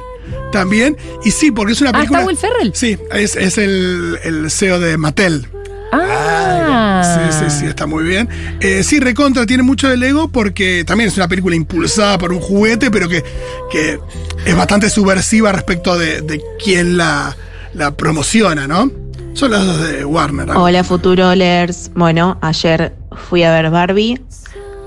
también, 0.52 0.96
y 1.24 1.30
sí, 1.30 1.50
porque 1.50 1.72
es 1.72 1.80
una 1.80 1.90
Ah, 1.90 1.94
película... 1.94 2.20
¿está 2.20 2.26
Will 2.28 2.36
Ferrell? 2.36 2.72
Sí, 2.74 2.98
es, 3.12 3.36
es 3.36 3.58
el, 3.58 4.18
el 4.24 4.50
CEO 4.50 4.80
de 4.80 4.96
Mattel. 4.98 5.46
Ah. 5.92 7.28
Sí, 7.30 7.38
sí, 7.50 7.58
sí, 7.60 7.66
está 7.66 7.86
muy 7.86 8.04
bien. 8.04 8.28
Eh, 8.60 8.82
sí, 8.82 9.00
Recontra 9.00 9.46
tiene 9.46 9.62
mucho 9.62 9.88
de 9.88 9.96
Lego 9.96 10.28
porque 10.28 10.84
también 10.84 11.08
es 11.08 11.16
una 11.16 11.28
película 11.28 11.54
impulsada 11.56 12.18
por 12.18 12.32
un 12.32 12.40
juguete, 12.40 12.90
pero 12.90 13.08
que, 13.08 13.22
que 13.70 13.98
es 14.44 14.56
bastante 14.56 14.90
subversiva 14.90 15.52
respecto 15.52 15.96
de, 15.98 16.22
de 16.22 16.42
quién 16.62 16.96
la, 16.96 17.36
la 17.74 17.96
promociona, 17.96 18.66
¿no? 18.66 18.90
Son 19.34 19.50
las 19.50 19.64
dos 19.66 19.88
de 19.88 20.04
Warner. 20.04 20.46
¿no? 20.48 20.62
Hola 20.62 20.82
Futurolers. 20.82 21.90
Bueno, 21.94 22.38
ayer 22.40 22.94
fui 23.28 23.42
a 23.42 23.52
ver 23.52 23.70
Barbie. 23.70 24.20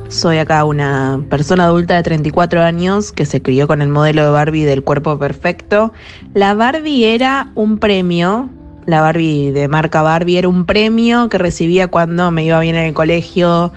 Soy 0.10 0.39
acá 0.39 0.66
una 0.66 1.24
persona 1.30 1.66
adulta 1.66 1.96
de 1.96 2.01
34 2.01 2.63
años 2.63 3.12
que 3.12 3.28
se 3.28 3.44
crió 3.44 3.68
con 3.68 3.84
el 3.84 3.89
modelo 3.89 4.24
de 4.24 4.32
Barbie 4.32 4.66
del 4.66 4.84
cuerpo 4.84 5.20
perfecto. 5.20 5.94
La 6.34 6.56
Barbie 6.56 7.06
era 7.06 7.51
un 7.54 7.78
premio. 7.78 8.50
La 8.88 9.01
Barbie 9.01 9.51
de 9.51 9.68
marca 9.68 10.01
Barbie 10.01 10.39
era 10.39 10.48
un 10.48 10.66
premio 10.66 11.30
que 11.30 11.38
recibía 11.38 11.89
cuando 11.89 12.32
me 12.32 12.44
iba 12.44 12.60
bien 12.60 12.75
en 12.75 12.86
el 12.86 12.94
colegio, 12.96 13.72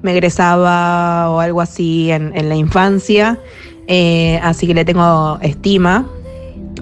me 0.00 0.12
egresaba 0.12 1.28
o 1.28 1.40
algo 1.40 1.60
así 1.60 2.10
en, 2.10 2.48
la 2.48 2.56
infancia. 2.56 3.38
Eh, 3.86 4.40
así 4.42 4.66
que 4.66 4.72
le 4.72 4.86
tengo 4.86 5.38
estima. 5.42 6.06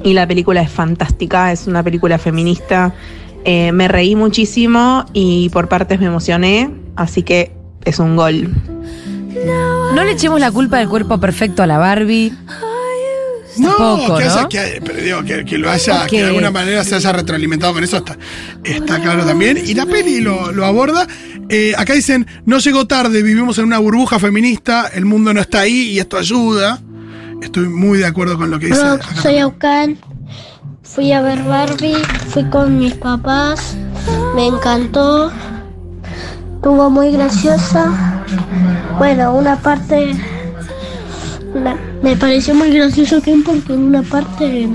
Y 0.05 0.13
la 0.13 0.29
película 0.29 0.63
es 0.63 0.71
fantástica, 0.71 1.51
es 1.51 1.67
una 1.67 1.83
película 1.83 2.19
feminista. 2.19 2.95
Eh, 3.45 3.73
me 3.73 3.89
reí 3.89 4.15
muchísimo 4.15 5.07
y 5.13 5.49
por 5.49 5.69
partes 5.69 5.99
me 5.99 6.07
emocioné, 6.07 6.71
así 6.95 7.25
que 7.25 7.62
es 7.85 7.99
un 7.99 8.17
gol. 8.17 8.49
No 9.95 10.05
le 10.05 10.13
echemos 10.13 10.41
la 10.41 10.51
culpa 10.51 10.79
del 10.79 10.89
cuerpo 10.89 11.19
perfecto 11.19 11.63
a 11.63 11.67
la 11.67 11.79
Barbie. 11.79 12.33
No, 13.59 14.17
que, 14.17 14.25
haya- 14.25 14.49
que- 14.49 14.81
pero 14.85 14.99
digo, 14.99 15.23
que, 15.25 15.45
que 15.45 15.59
lo 15.59 15.71
haya, 15.71 16.07
que 16.07 16.23
de 16.23 16.29
alguna 16.29 16.51
manera 16.51 16.83
se 16.85 16.95
haya 16.95 17.13
retroalimentado 17.13 17.75
con 17.75 17.85
eso, 17.85 17.99
está, 17.99 18.17
está 18.65 18.99
claro 19.01 19.27
también. 19.27 19.59
Y 19.63 19.75
la 19.75 19.85
peli 19.85 20.21
lo, 20.23 20.53
lo 20.53 20.65
aborda. 20.65 21.07
Eh, 21.51 21.75
acá 21.77 21.93
dicen, 21.93 22.27
no 22.47 22.59
llegó 22.59 22.87
tarde, 22.87 23.23
vivimos 23.23 23.59
en 23.59 23.67
una 23.67 23.79
burbuja 23.79 24.19
feminista, 24.19 24.89
el 24.95 25.05
mundo 25.05 25.35
no 25.35 25.41
está 25.43 25.61
ahí 25.61 25.91
y 25.91 25.99
esto 25.99 26.17
ayuda. 26.17 26.81
Estoy 27.43 27.69
muy 27.69 27.99
de 27.99 28.07
acuerdo 28.07 28.39
con 28.39 28.51
lo 28.51 28.59
que 28.59 28.67
dice. 28.69 28.81
Soy. 29.21 29.39
Aucan. 29.39 29.99
Fui 30.83 31.13
a 31.13 31.21
ver 31.21 31.43
Barbie, 31.43 31.97
fui 32.29 32.45
con 32.45 32.79
mis 32.79 32.95
papás, 32.95 33.77
me 34.35 34.47
encantó, 34.47 35.31
estuvo 36.63 36.89
muy 36.91 37.11
graciosa. 37.11 37.91
Bueno, 38.97 39.35
una 39.35 39.57
parte 39.57 40.15
me 42.05 42.17
pareció 42.17 42.55
muy 42.55 42.71
gracioso 42.71 43.21
Ken 43.21 43.43
porque 43.43 43.73
en 43.73 43.81
una 43.83 44.03
parte, 44.03 44.69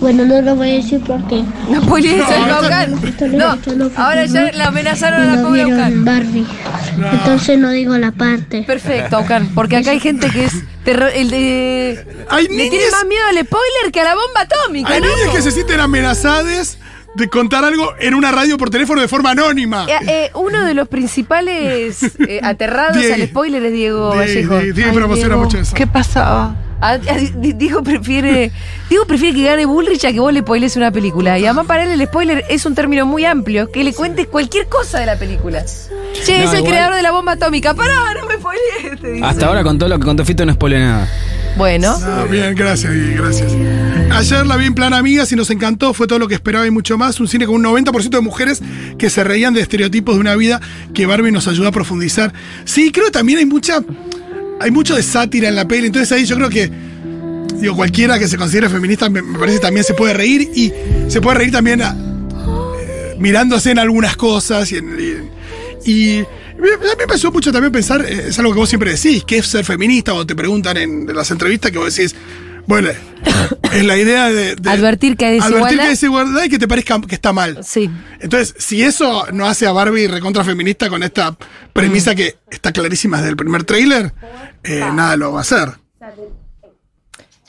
bueno, 0.00 0.24
no 0.24 0.42
lo 0.42 0.56
voy 0.56 0.70
a 0.70 0.74
decir 0.74 1.00
porque 1.06 1.44
No 1.70 1.80
spoilees 1.82 2.16
No, 2.18 2.24
el 2.28 2.40
esto- 2.40 2.52
Baucan. 2.52 3.04
esto 3.04 3.26
lo- 3.28 3.76
No, 3.76 3.90
ahora 3.96 4.26
ya 4.26 4.50
la 4.52 4.66
amenazaron 4.66 5.22
a 5.22 5.24
la 5.24 5.36
no 5.36 5.46
pobre 5.48 5.62
Aucan. 5.62 6.04
Barbie. 6.04 6.46
Entonces 7.12 7.58
no 7.60 7.70
digo 7.70 7.96
la 7.96 8.10
parte. 8.10 8.64
Perfecto, 8.66 9.16
Aucan. 9.18 9.46
Porque 9.54 9.76
acá 9.76 9.92
hay 9.92 10.00
gente 10.00 10.28
que 10.30 10.46
es 10.46 10.52
terror, 10.84 11.10
el 11.14 11.30
de. 11.30 12.24
Hay 12.28 12.48
Le 12.48 12.70
tiene 12.70 12.90
más 12.90 13.04
miedo 13.06 13.22
al 13.30 13.36
spoiler 13.46 13.92
que 13.92 14.00
a 14.00 14.04
la 14.04 14.14
bomba 14.16 14.40
atómica, 14.40 14.92
hay 14.92 15.00
¿no? 15.00 15.06
niñas 15.06 15.28
que 15.32 15.42
se 15.42 15.52
sienten 15.52 15.78
amenazadas 15.78 16.78
de 17.14 17.28
contar 17.28 17.64
algo 17.64 17.94
en 18.00 18.14
una 18.14 18.32
radio 18.32 18.58
por 18.58 18.70
teléfono 18.70 19.00
de 19.00 19.08
forma 19.08 19.30
anónima. 19.30 19.86
Eh, 19.88 19.96
eh, 20.08 20.30
uno 20.34 20.64
de 20.64 20.74
los 20.74 20.88
principales 20.88 22.02
eh, 22.28 22.40
aterrados 22.42 22.96
al 23.12 23.22
spoiler 23.28 23.64
es 23.64 23.72
Diego 23.72 24.12
Die- 24.12 24.18
Vallejo. 24.18 24.58
Die- 24.58 24.72
Diego 24.72 24.90
Ay, 24.90 24.96
promociona 24.96 25.28
Diego. 25.34 25.44
mucho 25.44 25.58
eso. 25.58 25.74
¿Qué 25.74 25.86
pasaba? 25.86 26.56
Ah, 26.80 26.98
ah, 27.08 27.16
di- 27.36 27.52
Diego 27.54 27.82
prefiere. 27.82 28.50
Diego 28.90 29.06
prefiere 29.06 29.34
que 29.36 29.44
gane 29.44 29.64
Bullrich 29.64 30.04
a 30.04 30.12
que 30.12 30.20
vos 30.20 30.32
le 30.32 30.40
spoiles 30.40 30.76
una 30.76 30.90
película. 30.90 31.38
Y 31.38 31.44
además 31.46 31.66
para 31.66 31.84
él 31.84 31.90
el 31.98 32.06
spoiler 32.06 32.44
es 32.50 32.66
un 32.66 32.74
término 32.74 33.06
muy 33.06 33.24
amplio, 33.24 33.70
que 33.70 33.84
le 33.84 33.94
cuentes 33.94 34.26
cualquier 34.26 34.66
cosa 34.68 34.98
de 34.98 35.06
la 35.06 35.16
película. 35.16 35.64
Che, 35.64 36.38
No, 36.38 36.44
es 36.44 36.50
el 36.52 36.58
igual- 36.58 36.64
creador 36.72 36.94
de 36.96 37.02
la 37.02 37.12
bomba 37.12 37.32
atómica. 37.32 37.74
Pará, 37.74 38.12
no 38.20 38.26
me 38.26 38.34
spoilees, 38.34 39.00
te 39.00 39.12
dice. 39.12 39.24
Hasta 39.24 39.46
ahora 39.46 39.62
con 39.62 39.78
todo 39.78 39.88
lo 39.88 39.98
que 39.98 40.04
contó 40.04 40.24
Fito 40.24 40.44
no 40.44 40.52
spoilé 40.52 40.80
nada. 40.80 41.08
Bueno. 41.56 41.96
Ah, 42.02 42.24
bien, 42.28 42.54
gracias, 42.56 42.92
gracias. 42.92 43.52
Ayer 44.14 44.46
la 44.46 44.56
vi 44.56 44.66
en 44.66 44.74
plan 44.74 44.94
amigas 44.94 45.30
y 45.32 45.36
nos 45.36 45.50
encantó, 45.50 45.92
fue 45.92 46.06
todo 46.06 46.18
lo 46.18 46.28
que 46.28 46.34
esperaba 46.34 46.66
y 46.66 46.70
mucho 46.70 46.96
más. 46.96 47.18
Un 47.20 47.28
cine 47.28 47.46
con 47.46 47.56
un 47.56 47.64
90% 47.64 48.08
de 48.10 48.20
mujeres 48.20 48.62
que 48.96 49.10
se 49.10 49.24
reían 49.24 49.54
de 49.54 49.60
estereotipos 49.60 50.14
de 50.14 50.20
una 50.20 50.36
vida 50.36 50.60
que 50.94 51.04
Barbie 51.06 51.32
nos 51.32 51.48
ayuda 51.48 51.68
a 51.68 51.72
profundizar. 51.72 52.32
Sí, 52.64 52.92
creo 52.92 53.06
que 53.06 53.10
también 53.10 53.38
hay 53.38 53.46
mucha. 53.46 53.82
Hay 54.60 54.70
mucho 54.70 54.94
de 54.94 55.02
sátira 55.02 55.48
en 55.48 55.56
la 55.56 55.66
peli, 55.66 55.88
entonces 55.88 56.10
ahí 56.12 56.24
yo 56.24 56.36
creo 56.36 56.48
que. 56.48 56.70
Digo, 57.60 57.74
cualquiera 57.76 58.18
que 58.18 58.28
se 58.28 58.36
considere 58.36 58.68
feminista 58.68 59.08
me, 59.08 59.22
parece 59.22 59.58
también 59.58 59.84
se 59.84 59.94
puede 59.94 60.12
reír 60.14 60.42
y 60.54 60.72
se 61.08 61.20
puede 61.20 61.38
reír 61.38 61.52
también 61.52 61.80
eh, 61.80 63.14
mirándose 63.18 63.70
en 63.70 63.78
algunas 63.78 64.16
cosas 64.16 64.70
y, 64.72 64.76
y- 65.86 66.20
a 66.20 66.62
mí 66.64 66.68
me 66.98 67.06
pasó 67.06 67.30
mucho 67.32 67.52
también 67.52 67.72
pensar, 67.72 68.04
eh, 68.04 68.26
es 68.28 68.38
algo 68.38 68.52
que 68.52 68.58
vos 68.58 68.68
siempre 68.68 68.90
decís, 68.92 69.24
que 69.24 69.38
es 69.38 69.46
ser 69.46 69.64
feminista 69.64 70.14
o 70.14 70.24
te 70.26 70.34
preguntan 70.34 70.76
en 70.76 71.06
las 71.14 71.30
entrevistas 71.30 71.70
que 71.70 71.78
vos 71.78 71.94
decís, 71.94 72.14
bueno, 72.66 72.88
es 73.72 73.84
la 73.84 73.96
idea 73.96 74.30
de, 74.30 74.54
de- 74.56 74.70
Advertir 74.70 75.16
que 75.16 75.24
hay 75.26 75.38
advertir 75.38 75.50
desigualdad. 75.54 75.76
que 75.76 75.82
hay 75.82 75.88
desigualdad 75.90 76.44
y 76.44 76.48
que 76.48 76.58
te 76.58 76.68
parezca 76.68 77.00
que 77.00 77.14
está 77.14 77.32
mal. 77.32 77.58
Sí. 77.62 77.90
Entonces, 78.20 78.54
si 78.58 78.82
eso 78.82 79.26
no 79.32 79.46
hace 79.46 79.66
a 79.66 79.72
Barbie 79.72 80.06
recontra 80.08 80.44
feminista 80.44 80.88
con 80.88 81.02
esta 81.02 81.36
premisa 81.72 82.12
Mm. 82.12 82.16
que 82.16 82.36
está 82.50 82.72
clarísima 82.72 83.18
desde 83.18 83.30
el 83.30 83.36
primer 83.36 83.64
tráiler, 83.64 84.12
eh, 84.62 84.80
nada 84.94 85.16
lo 85.16 85.32
va 85.32 85.38
a 85.38 85.42
hacer. 85.42 85.72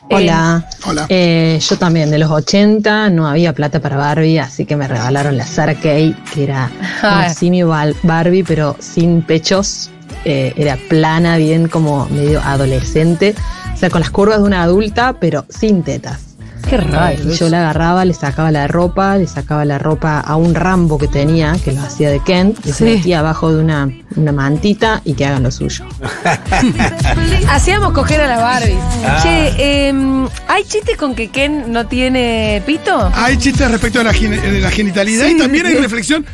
Hola. 0.09 0.67
Hola. 0.85 1.07
Eh, 1.09 1.59
yo 1.67 1.77
también, 1.77 2.11
de 2.11 2.19
los 2.19 2.29
80 2.29 3.09
no 3.09 3.27
había 3.27 3.53
plata 3.53 3.79
para 3.79 3.97
Barbie, 3.97 4.37
así 4.37 4.65
que 4.65 4.75
me 4.75 4.87
regalaron 4.87 5.35
la 5.35 5.47
Sarah 5.47 5.73
Kay, 5.73 6.15
que 6.31 6.43
era 6.43 6.69
Ah. 7.01 7.19
una 7.25 7.33
simio 7.33 7.73
Barbie, 8.03 8.43
pero 8.43 8.75
sin 8.79 9.23
pechos. 9.23 9.89
Eh, 10.23 10.53
era 10.57 10.77
plana, 10.89 11.37
bien 11.37 11.67
como 11.67 12.07
medio 12.09 12.39
adolescente. 12.41 13.33
O 13.75 13.77
sea, 13.77 13.89
con 13.91 13.99
las 14.01 14.09
curvas 14.09 14.37
de 14.39 14.43
una 14.45 14.63
adulta, 14.63 15.17
pero 15.19 15.45
sin 15.49 15.83
tetas. 15.83 16.21
Qué 16.67 16.77
raro. 16.77 17.15
Y 17.23 17.35
yo 17.35 17.47
la 17.47 17.59
agarraba, 17.59 18.05
le 18.05 18.13
sacaba 18.15 18.49
la 18.49 18.65
ropa, 18.67 19.17
le 19.17 19.27
sacaba 19.27 19.65
la 19.65 19.77
ropa 19.77 20.19
a 20.19 20.35
un 20.35 20.55
Rambo 20.55 20.97
que 20.97 21.07
tenía, 21.07 21.55
que 21.63 21.71
lo 21.73 21.81
hacía 21.81 22.09
de 22.09 22.19
Kent, 22.21 22.57
y 22.65 22.69
Sí. 22.69 22.73
se 22.73 22.83
metía 22.85 23.19
abajo 23.19 23.53
de 23.53 23.61
una, 23.61 23.87
una 24.15 24.31
mantita 24.31 24.99
y 25.05 25.13
que 25.13 25.27
hagan 25.27 25.43
lo 25.43 25.51
suyo. 25.51 25.85
Hacíamos 27.49 27.93
coger 27.93 28.21
a 28.21 28.27
la 28.27 28.37
Barbie. 28.37 28.77
Ah. 29.05 29.19
Che, 29.21 29.87
em, 29.89 30.27
¿hay 30.47 30.63
chistes 30.63 30.97
con 30.97 31.15
que 31.15 31.29
Ken 31.29 31.71
no 31.71 31.85
tiene 31.87 32.61
pito? 32.65 33.11
Hay 33.13 33.37
chistes 33.37 33.69
respecto 33.69 33.99
de 33.99 34.05
la, 34.05 34.13
gen- 34.13 34.31
de 34.41 34.59
la 34.61 34.71
genitalidad 34.71 35.25
Sí, 35.27 35.33
y 35.35 35.37
también 35.37 35.65
hay 35.65 35.75
reflexión 35.75 36.25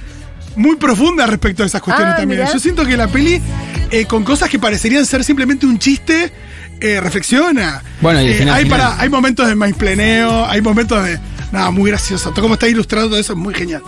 muy 0.55 0.75
profunda 0.75 1.25
respecto 1.25 1.63
a 1.63 1.65
esas 1.65 1.81
cuestiones 1.81 2.13
Ah, 2.13 2.17
también. 2.19 2.41
mirá. 2.41 2.53
Yo 2.53 2.59
siento 2.59 2.85
que 2.85 2.97
la 2.97 3.07
peli, 3.07 3.41
eh, 3.89 4.05
con 4.05 4.23
cosas 4.23 4.49
que 4.49 4.59
parecerían 4.59 5.05
ser 5.05 5.23
simplemente 5.23 5.65
un 5.65 5.77
chiste, 5.79 6.31
eh, 6.81 6.99
reflexiona. 7.01 7.81
Bueno, 8.01 8.21
y 8.21 8.25
el 8.25 8.31
Eh, 8.31 8.37
final, 8.39 8.55
hay, 8.55 8.63
final. 8.63 8.79
para, 8.79 9.01
hay 9.01 9.09
momentos 9.09 9.47
de 9.47 9.55
mainpleneo, 9.55 10.45
hay 10.45 10.61
momentos 10.61 11.03
de. 11.03 11.19
Nada, 11.51 11.69
muy 11.71 11.91
gracioso. 11.91 12.31
Todo 12.31 12.43
como 12.43 12.53
está 12.55 12.67
ilustrado 12.67 13.09
todo 13.09 13.19
eso 13.19 13.33
es 13.33 13.39
muy 13.39 13.53
genial. 13.53 13.81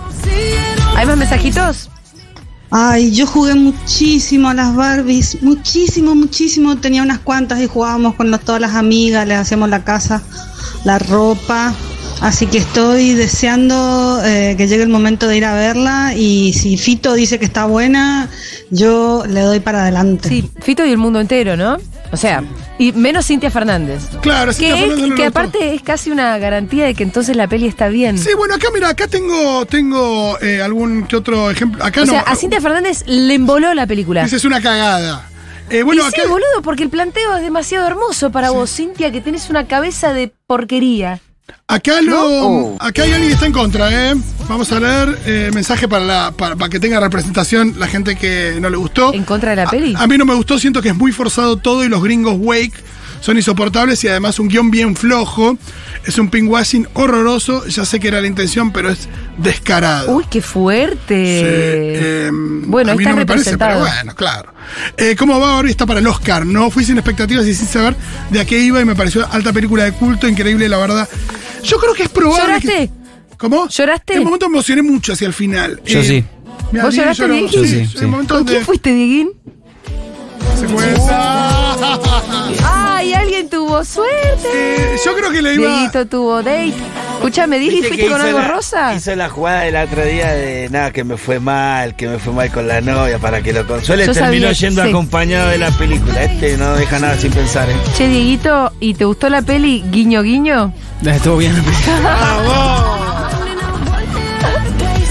¿Hay 0.95 1.05
más 1.05 1.17
mensajitos? 1.17 1.89
Ay, 2.75 3.11
yo 3.13 3.27
jugué 3.27 3.53
muchísimo 3.55 4.49
a 4.49 4.53
las 4.53 4.75
Barbies, 4.75 5.41
muchísimo, 5.43 6.15
muchísimo. 6.15 6.77
Tenía 6.77 7.03
unas 7.03 7.19
cuantas 7.19 7.61
y 7.61 7.67
jugábamos 7.67 8.15
con 8.15 8.31
todas 8.39 8.59
las 8.59 8.73
amigas, 8.75 9.27
les 9.27 9.37
hacíamos 9.37 9.69
la 9.69 9.83
casa, 9.83 10.21
la 10.83 10.97
ropa. 10.99 11.73
Así 12.21 12.47
que 12.47 12.57
estoy 12.57 13.13
deseando 13.13 14.21
eh, 14.23 14.55
que 14.57 14.67
llegue 14.67 14.83
el 14.83 14.89
momento 14.89 15.27
de 15.27 15.37
ir 15.37 15.45
a 15.45 15.53
verla 15.53 16.13
y 16.15 16.53
si 16.53 16.77
Fito 16.77 17.13
dice 17.13 17.37
que 17.37 17.45
está 17.45 17.65
buena, 17.65 18.29
yo 18.71 19.23
le 19.27 19.41
doy 19.41 19.59
para 19.59 19.83
adelante. 19.83 20.29
Sí, 20.29 20.49
Fito 20.61 20.85
y 20.85 20.91
el 20.91 20.97
mundo 20.97 21.19
entero, 21.19 21.55
¿no? 21.57 21.77
O 22.13 22.17
sea, 22.17 22.43
y 22.77 22.91
menos 22.93 23.25
Cintia 23.25 23.49
Fernández. 23.49 24.03
Claro, 24.21 24.51
Que, 24.51 24.57
Cintia 24.57 24.75
es- 24.75 24.81
Fernández 24.81 25.09
no 25.09 25.15
que 25.15 25.25
aparte 25.25 25.73
es 25.75 25.81
casi 25.81 26.11
una 26.11 26.37
garantía 26.37 26.85
de 26.85 26.93
que 26.93 27.01
entonces 27.03 27.35
la 27.35 27.47
peli 27.47 27.67
está 27.67 27.87
bien. 27.89 28.17
Sí, 28.19 28.29
bueno, 28.37 28.53
acá 28.53 28.67
mira, 28.73 28.89
acá 28.89 29.07
tengo, 29.07 29.65
tengo 29.65 30.37
eh, 30.39 30.61
algún 30.61 31.05
que 31.07 31.15
otro 31.15 31.49
ejemplo. 31.49 31.83
Acá 31.83 32.03
o 32.03 32.05
no. 32.05 32.11
sea, 32.11 32.21
a 32.21 32.35
Cintia 32.35 32.61
Fernández 32.61 33.03
le 33.07 33.33
emboló 33.33 33.73
la 33.73 33.87
película. 33.87 34.23
Esa 34.23 34.35
es 34.35 34.45
una 34.45 34.61
cagada. 34.61 35.27
Eh, 35.71 35.81
bueno, 35.81 36.03
y 36.03 36.07
acá. 36.07 36.21
sí, 36.21 36.27
boludo, 36.29 36.61
porque 36.63 36.83
el 36.83 36.89
planteo 36.89 37.35
es 37.35 37.41
demasiado 37.41 37.87
hermoso 37.87 38.31
para 38.31 38.51
vos, 38.51 38.69
Cintia, 38.69 39.11
que 39.11 39.19
tenés 39.21 39.49
una 39.49 39.65
cabeza 39.67 40.13
de 40.13 40.31
porquería. 40.45 41.19
Acá 41.67 42.01
lo, 42.01 42.75
acá 42.79 43.03
hay 43.03 43.11
alguien 43.11 43.29
que 43.29 43.33
está 43.33 43.45
en 43.45 43.53
contra, 43.53 44.11
¿eh? 44.11 44.15
Vamos 44.47 44.71
a 44.71 44.79
leer 44.79 45.17
eh, 45.25 45.51
mensaje 45.53 45.87
para, 45.87 46.05
la, 46.05 46.31
para, 46.31 46.55
para 46.55 46.69
que 46.69 46.79
tenga 46.79 46.99
representación 46.99 47.75
la 47.77 47.87
gente 47.87 48.15
que 48.15 48.57
no 48.59 48.69
le 48.69 48.77
gustó. 48.77 49.13
¿En 49.13 49.23
contra 49.23 49.51
de 49.51 49.55
la 49.57 49.69
peli? 49.69 49.93
A 49.97 50.05
mí 50.07 50.17
no 50.17 50.25
me 50.25 50.35
gustó, 50.35 50.59
siento 50.59 50.81
que 50.81 50.89
es 50.89 50.95
muy 50.95 51.11
forzado 51.11 51.57
todo 51.57 51.83
y 51.83 51.89
los 51.89 52.03
gringos 52.03 52.35
Wake 52.37 52.83
son 53.23 53.37
insoportables 53.37 54.03
y 54.03 54.09
además 54.09 54.37
un 54.39 54.49
guion 54.49 54.69
bien 54.69 54.97
flojo. 54.97 55.57
Es 56.05 56.17
un 56.17 56.29
pinkwashing 56.29 56.89
horroroso. 56.93 57.65
Ya 57.67 57.85
sé 57.85 58.01
que 58.01 58.09
era 58.09 58.19
la 58.19 58.27
intención, 58.27 58.73
pero 58.73 58.89
es 58.89 59.07
descarado. 59.37 60.11
Uy, 60.11 60.25
qué 60.29 60.41
fuerte. 60.41 61.07
Sí, 61.07 61.45
eh, 61.45 62.29
bueno, 62.33 62.91
a 62.91 62.95
mí 62.95 63.05
no 63.05 63.15
me 63.15 63.25
parece, 63.25 63.57
pero 63.57 63.75
representado. 63.75 63.79
bueno, 63.79 64.15
claro. 64.15 64.53
Eh, 64.97 65.15
¿Cómo 65.17 65.39
va 65.39 65.55
Barbie? 65.55 65.71
Está 65.71 65.85
para 65.85 66.01
el 66.01 66.07
Oscar. 66.07 66.45
No 66.45 66.69
fui 66.69 66.83
sin 66.83 66.97
expectativas 66.97 67.47
y 67.47 67.55
sin 67.55 67.67
saber 67.67 67.95
de 68.29 68.41
a 68.41 68.45
qué 68.45 68.59
iba 68.59 68.81
y 68.81 68.85
me 68.85 68.95
pareció 68.95 69.25
alta 69.31 69.53
película 69.53 69.85
de 69.85 69.93
culto, 69.93 70.27
increíble, 70.27 70.67
la 70.67 70.77
verdad. 70.77 71.07
Yo 71.63 71.77
creo 71.79 71.93
que 71.93 72.03
es 72.03 72.09
probable. 72.09 72.59
que- 72.59 72.67
¿Lloraste? 72.67 72.89
¿Cómo? 73.37 73.67
¿Lloraste? 73.67 74.13
En 74.13 74.19
un 74.19 74.25
momento 74.25 74.47
me 74.49 74.55
emocioné 74.57 74.81
mucho 74.81 75.13
hacia 75.13 75.27
el 75.27 75.33
final. 75.33 75.81
Yo 75.85 75.99
Eh, 75.99 76.03
sí. 76.03 76.23
mira, 76.71 76.85
¿Vos 76.85 76.95
lloraste, 76.95 77.23
lloró. 77.23 77.33
Dieguín? 77.33 77.51
Yo 77.51 77.63
sí, 77.65 77.85
sí. 77.85 77.97
¿Con 78.05 78.27
donde 78.27 78.51
quién 78.53 78.65
fuiste, 78.65 78.93
Dieguín? 78.93 79.31
se 80.59 80.65
cuenta. 80.67 81.99
¡Ay, 83.03 83.13
alguien 83.13 83.49
tuvo 83.49 83.83
suerte! 83.83 84.47
Eh, 84.53 84.95
yo 85.05 85.13
creo 85.15 85.29
que 85.31 85.41
le 85.41 85.55
iba. 85.55 85.67
Dieguito 85.67 86.05
tuvo 86.07 86.37
date. 86.41 86.73
Escuchame, 87.15 87.57
Dieguín, 87.59 87.81
¿Viste 87.81 87.87
¿fuiste 87.89 88.05
que 88.05 88.11
con 88.11 88.19
hizo 88.19 88.27
algo 88.27 88.39
la- 88.39 88.47
rosa? 88.47 88.93
Hizo 88.95 89.15
la 89.15 89.29
jugada 89.29 89.61
del 89.61 89.75
otro 89.75 90.03
día 90.05 90.31
de 90.33 90.69
nada, 90.69 90.91
que 90.91 91.03
me 91.03 91.15
fue 91.17 91.39
mal, 91.39 91.95
que 91.95 92.07
me 92.07 92.17
fue 92.19 92.33
mal 92.33 92.49
con 92.51 92.67
la 92.67 92.81
novia 92.81 93.19
para 93.19 93.41
que 93.41 93.51
lo 93.53 93.65
consuele. 93.67 94.05
Yo 94.05 94.13
Terminó 94.13 94.47
sabía, 94.47 94.51
yendo 94.53 94.83
sí. 94.83 94.89
acompañado 94.89 95.49
de 95.49 95.57
la 95.57 95.71
película. 95.71 96.23
Este 96.23 96.57
no 96.57 96.73
deja 96.75 96.99
nada 96.99 97.17
sin 97.17 97.31
pensar, 97.31 97.69
¿eh? 97.69 97.75
Che, 97.97 98.07
Dieguito, 98.07 98.71
¿y 98.79 98.93
te 98.93 99.05
gustó 99.05 99.29
la 99.29 99.41
peli 99.41 99.83
Guiño 99.89 100.21
Guiño? 100.21 100.73
Estuvo 101.05 101.37
bien. 101.37 101.53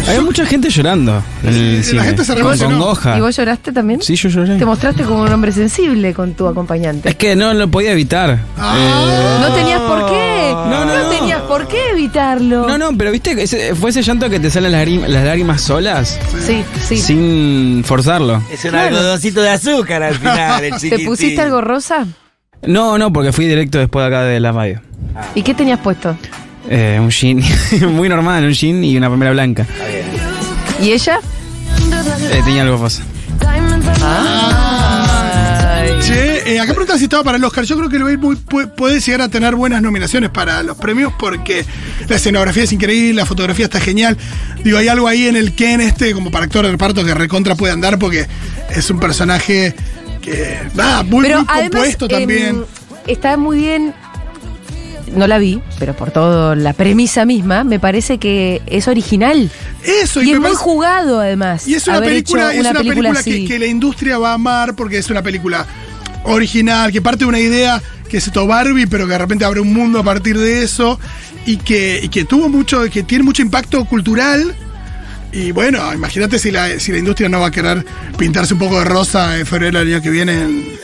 Había 0.08 0.20
mucha 0.22 0.44
gente 0.44 0.68
llorando 0.68 1.22
en 1.44 1.48
el 1.54 1.96
la 1.96 2.02
gente 2.04 2.24
se 2.24 2.34
con 2.40 2.58
congoja. 2.58 3.16
¿Y 3.16 3.20
vos 3.20 3.36
lloraste 3.36 3.72
también? 3.72 4.02
Sí, 4.02 4.16
yo 4.16 4.28
lloré. 4.28 4.56
Te 4.58 4.64
mostraste 4.64 5.04
como 5.04 5.22
un 5.22 5.32
hombre 5.32 5.52
sensible 5.52 6.12
con 6.12 6.34
tu 6.34 6.46
acompañante. 6.46 7.08
Es 7.08 7.14
que 7.14 7.36
no 7.36 7.54
lo 7.54 7.68
podía 7.70 7.92
evitar. 7.92 8.40
Ah. 8.58 9.38
No 9.40 9.54
tenías 9.54 9.80
por 9.80 10.06
qué. 10.10 10.52
No, 10.52 10.84
no, 10.84 10.96
no. 11.04 11.08
tenías 11.10 11.40
por 11.42 11.68
qué 11.68 11.90
evitarlo. 11.92 12.66
No, 12.66 12.76
no, 12.78 12.96
pero 12.98 13.10
viste 13.12 13.34
que 13.36 13.42
ese- 13.44 13.74
fue 13.74 13.90
ese 13.90 14.02
llanto 14.02 14.28
que 14.28 14.40
te 14.40 14.50
salen 14.50 14.72
las, 14.72 14.86
lágrim- 14.86 15.06
las 15.06 15.24
lágrimas 15.24 15.60
solas 15.62 16.18
Sí, 16.46 16.64
sí. 16.86 16.96
sin 16.98 17.82
forzarlo. 17.84 18.42
Es 18.52 18.64
un 18.64 18.74
algodoncito 18.74 19.40
de 19.40 19.50
azúcar 19.50 20.02
al 20.02 20.14
final, 20.16 20.64
el 20.64 20.74
¿Te 20.90 20.98
pusiste 21.00 21.40
algo 21.40 21.60
rosa? 21.60 22.06
No, 22.66 22.98
no, 22.98 23.12
porque 23.12 23.32
fui 23.32 23.46
directo 23.46 23.78
después 23.78 24.02
de 24.02 24.06
acá 24.08 24.22
de 24.24 24.40
la 24.40 24.52
radio. 24.52 24.80
¿Y 25.34 25.42
qué 25.42 25.54
tenías 25.54 25.78
puesto? 25.80 26.16
Eh, 26.70 26.96
un 27.00 27.10
jean 27.10 27.40
muy 27.90 28.08
normal, 28.08 28.44
un 28.44 28.52
jean 28.52 28.84
y 28.84 28.96
una 28.96 29.08
remera 29.08 29.32
blanca. 29.32 29.66
¿Y 30.82 30.92
ella? 30.92 31.20
Eh, 32.32 32.42
tenía 32.44 32.62
algo 32.62 32.76
rosa. 32.76 33.02
Che, 36.02 36.54
eh, 36.54 36.60
acá 36.60 36.72
preguntan 36.72 36.98
si 36.98 37.04
estaba 37.04 37.22
para 37.22 37.36
el 37.36 37.44
Oscar. 37.44 37.64
Yo 37.64 37.76
creo 37.76 37.88
que 37.88 37.96
el 37.96 38.02
pu- 38.20 38.70
puede 38.74 38.98
llegar 39.00 39.20
a 39.22 39.28
tener 39.28 39.54
buenas 39.54 39.80
nominaciones 39.82 40.30
para 40.30 40.62
los 40.62 40.76
premios 40.76 41.12
porque 41.18 41.64
la 42.08 42.16
escenografía 42.16 42.64
es 42.64 42.72
increíble, 42.72 43.14
la 43.14 43.26
fotografía 43.26 43.66
está 43.66 43.80
genial. 43.80 44.16
Digo, 44.64 44.78
hay 44.78 44.88
algo 44.88 45.06
ahí 45.06 45.26
en 45.28 45.36
el 45.36 45.54
Ken 45.54 45.80
este, 45.80 46.12
como 46.12 46.30
para 46.30 46.44
actor 46.46 46.64
de 46.64 46.72
reparto, 46.72 47.04
que 47.04 47.14
recontra 47.14 47.54
puede 47.54 47.72
andar 47.72 47.98
porque 47.98 48.26
es 48.74 48.90
un 48.90 48.98
personaje 48.98 49.74
que, 50.20 50.58
nada, 50.74 51.02
muy, 51.04 51.22
Pero 51.26 51.38
muy 51.40 51.46
además 51.48 51.70
compuesto 51.70 52.08
también. 52.08 52.48
em, 52.48 52.64
está 53.06 53.36
muy 53.36 53.58
bien. 53.58 53.94
No 55.14 55.26
la 55.26 55.38
vi, 55.38 55.60
pero 55.78 55.94
por 55.94 56.10
todo 56.10 56.54
la 56.54 56.72
premisa 56.72 57.24
misma, 57.24 57.64
me 57.64 57.78
parece 57.78 58.18
que 58.18 58.62
es 58.66 58.88
original. 58.88 59.50
Eso, 59.84 60.22
Y, 60.22 60.30
es 60.30 60.40
muy 60.40 60.54
jugado 60.54 61.20
además. 61.20 61.68
Y 61.68 61.74
es 61.74 61.86
una 61.86 62.00
película, 62.00 62.54
es 62.54 62.60
una 62.60 62.74
película, 62.74 63.22
que 63.22 63.58
la 63.58 63.66
industria 63.66 64.18
va 64.18 64.30
a 64.30 64.34
amar 64.34 64.74
porque 64.74 64.98
es 64.98 65.10
una 65.10 65.22
película 65.22 65.66
original, 66.24 66.92
que 66.92 67.02
parte 67.02 67.24
de 67.24 67.26
una 67.26 67.40
idea 67.40 67.82
que 68.08 68.18
es 68.18 68.26
esto 68.26 68.46
Barbie, 68.46 68.86
pero 68.86 69.06
que 69.06 69.12
de 69.12 69.18
repente 69.18 69.44
abre 69.44 69.60
un 69.60 69.72
mundo 69.72 69.98
a 69.98 70.02
partir 70.02 70.38
de 70.38 70.62
eso 70.62 71.00
y 71.46 71.56
que, 71.56 72.00
y 72.02 72.08
que 72.08 72.24
tuvo 72.24 72.48
mucho, 72.48 72.82
que 72.90 73.02
tiene 73.02 73.24
mucho 73.24 73.42
impacto 73.42 73.84
cultural. 73.86 74.54
Y 75.32 75.50
bueno, 75.52 75.92
imagínate 75.94 76.38
si 76.38 76.50
la, 76.50 76.78
si 76.78 76.92
la 76.92 76.98
industria 76.98 77.30
no 77.30 77.40
va 77.40 77.46
a 77.46 77.50
querer 77.50 77.84
pintarse 78.18 78.52
un 78.52 78.60
poco 78.60 78.78
de 78.78 78.84
rosa 78.84 79.38
en 79.38 79.46
febrero 79.46 79.78
del 79.78 79.94
año 79.94 80.02
que 80.02 80.10
viene 80.10 80.42
en, 80.42 80.81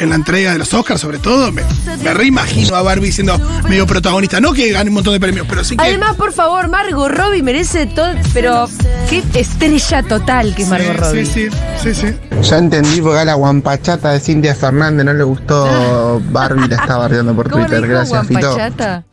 en 0.00 0.10
la 0.10 0.14
entrega 0.16 0.52
de 0.52 0.58
los 0.58 0.72
Oscars, 0.74 1.00
sobre 1.00 1.18
todo. 1.18 1.50
Me, 1.52 1.62
me 2.02 2.14
reimagino 2.14 2.74
a 2.76 2.82
Barbie 2.82 3.12
siendo 3.12 3.38
medio 3.68 3.86
protagonista. 3.86 4.40
No 4.40 4.52
que 4.52 4.70
gane 4.70 4.90
un 4.90 4.94
montón 4.94 5.12
de 5.14 5.20
premios, 5.20 5.46
pero 5.48 5.64
sí 5.64 5.76
que. 5.76 5.84
Además, 5.84 6.16
por 6.16 6.32
favor, 6.32 6.68
Margot 6.68 7.10
Robbie 7.10 7.42
merece 7.42 7.86
todo. 7.86 8.08
Pero 8.32 8.68
qué 9.10 9.22
estrella 9.34 10.02
total 10.02 10.54
que 10.54 10.62
es 10.62 10.68
Margot 10.68 10.92
Sí, 10.92 10.96
Robbie. 10.98 11.26
Sí, 11.26 11.48
sí, 11.82 11.94
sí, 11.94 11.94
sí. 11.94 12.14
Ya 12.48 12.58
entendí 12.58 13.00
porque 13.00 13.18
a 13.20 13.24
la 13.24 13.34
guampachata 13.34 14.12
de 14.12 14.20
Cintia 14.20 14.54
Fernández 14.54 15.04
no 15.04 15.12
le 15.12 15.24
gustó 15.24 16.20
Barbie, 16.30 16.68
la 16.68 16.76
estaba 16.76 17.00
bardeando 17.00 17.34
por 17.34 17.50
¿Cómo 17.50 17.64
Twitter. 17.66 17.82
dijo 17.82 17.94
Gracias, 17.94 18.26
Fito. 18.26 18.40
Guampachata? 18.40 19.04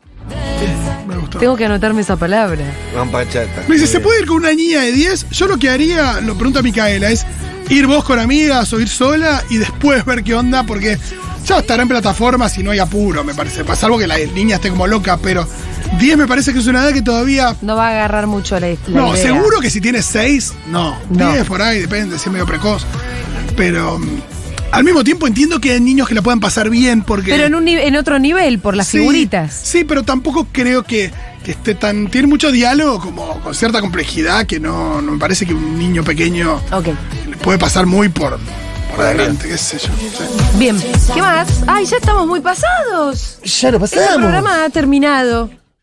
Me 1.07 1.17
gustó. 1.17 1.39
Tengo 1.39 1.55
que 1.55 1.65
anotarme 1.65 2.01
esa 2.01 2.15
palabra. 2.15 2.63
Juan 2.93 3.09
Pachata. 3.11 3.63
Me 3.67 3.75
dice, 3.75 3.87
¿se 3.87 3.99
puede 3.99 4.21
ir 4.21 4.25
con 4.27 4.37
una 4.37 4.51
niña 4.53 4.81
de 4.81 4.91
10? 4.91 5.29
Yo 5.31 5.47
lo 5.47 5.57
que 5.57 5.69
haría, 5.69 6.21
lo 6.21 6.35
pregunta 6.35 6.61
Micaela, 6.61 7.09
es 7.11 7.25
ir 7.69 7.88
vos 7.88 8.04
con 8.04 8.19
amigas 8.19 8.71
o 8.73 8.80
ir 8.80 8.89
sola 8.89 9.43
y 9.49 9.58
después 9.58 10.06
ver 10.06 10.23
qué 10.23 10.36
onda, 10.36 10.63
porque 10.63 10.97
ya 11.45 11.60
estará 11.60 11.84
en 11.84 11.89
plataformas 11.89 12.58
y 12.58 12.63
no 12.63 12.71
hay 12.71 12.80
apuro, 12.80 13.23
me 13.23 13.34
parece. 13.34 13.63
Salvo 13.75 13.97
que 13.97 14.08
la 14.08 14.17
niña 14.17 14.56
esté 14.56 14.69
como 14.69 14.88
loca, 14.88 15.17
pero 15.17 15.47
10 15.99 16.17
me 16.17 16.28
parece 16.28 16.54
que 16.54 16.60
es 16.60 16.67
una 16.67 16.84
edad 16.84 16.93
que 16.93 17.01
todavía. 17.01 17.56
No 17.62 17.75
va 17.75 17.88
a 17.88 17.91
agarrar 17.91 18.28
mucho 18.28 18.60
la, 18.60 18.67
la 18.69 18.75
No, 18.88 19.13
idea. 19.13 19.21
seguro 19.23 19.60
que 19.60 19.69
si 19.69 19.80
tienes 19.82 20.06
6, 20.06 20.54
no. 20.67 20.97
No. 21.10 21.32
10 21.34 21.45
por 21.47 21.62
ahí, 21.62 21.80
depende, 21.82 22.17
si 22.17 22.25
es 22.30 22.32
medio 22.32 22.45
precoz. 22.47 22.84
Pero 23.56 23.99
mm, 23.99 24.21
al 24.71 24.84
mismo 24.84 25.04
tiempo 25.04 25.28
entiendo 25.28 25.60
que 25.62 25.71
hay 25.73 25.82
niños 25.82 26.08
que 26.08 26.15
la 26.15 26.21
puedan 26.21 26.39
pasar 26.39 26.69
bien 26.69 27.04
porque. 27.04 27.32
Pero 27.32 27.45
en, 27.45 27.56
un, 27.56 27.67
en 27.67 27.95
otro 27.95 28.17
nivel, 28.19 28.60
por 28.60 28.75
las 28.75 28.88
Sí, 28.88 28.97
figuritas. 28.99 29.54
Sí, 29.63 29.84
pero 29.84 30.04
tampoco 30.04 30.47
creo 30.51 30.84
que, 30.84 31.12
que 31.43 31.51
esté 31.51 31.75
tan. 31.75 32.08
Tiene 32.08 32.28
mucho 32.28 32.51
diálogo, 32.51 32.99
como 32.99 33.39
con 33.41 33.54
cierta 33.54 33.80
complejidad, 33.82 34.45
que 34.47 34.60
no, 34.60 35.01
no 35.01 35.12
me 35.13 35.19
parece 35.19 35.45
que 35.45 35.54
un 35.54 35.78
niño 35.78 36.04
pequeño 36.04 36.60
Ok. 36.71 36.88
Puede 37.41 37.57
pasar 37.57 37.85
muy 37.85 38.09
por, 38.09 38.37
por 38.95 39.05
adelante, 39.05 39.47
qué 39.47 39.57
sé 39.57 39.77
yo. 39.77 39.89
Bien. 40.57 40.77
¿Qué 41.13 41.21
más? 41.21 41.63
Ay, 41.67 41.85
ya 41.85 41.97
estamos 41.97 42.27
muy 42.27 42.41
pasados. 42.41 43.39
Ya 43.43 43.71
lo 43.71 43.83
Este 43.83 43.99
programa 44.15 44.63
ha 44.65 44.69
terminado. 44.69 45.49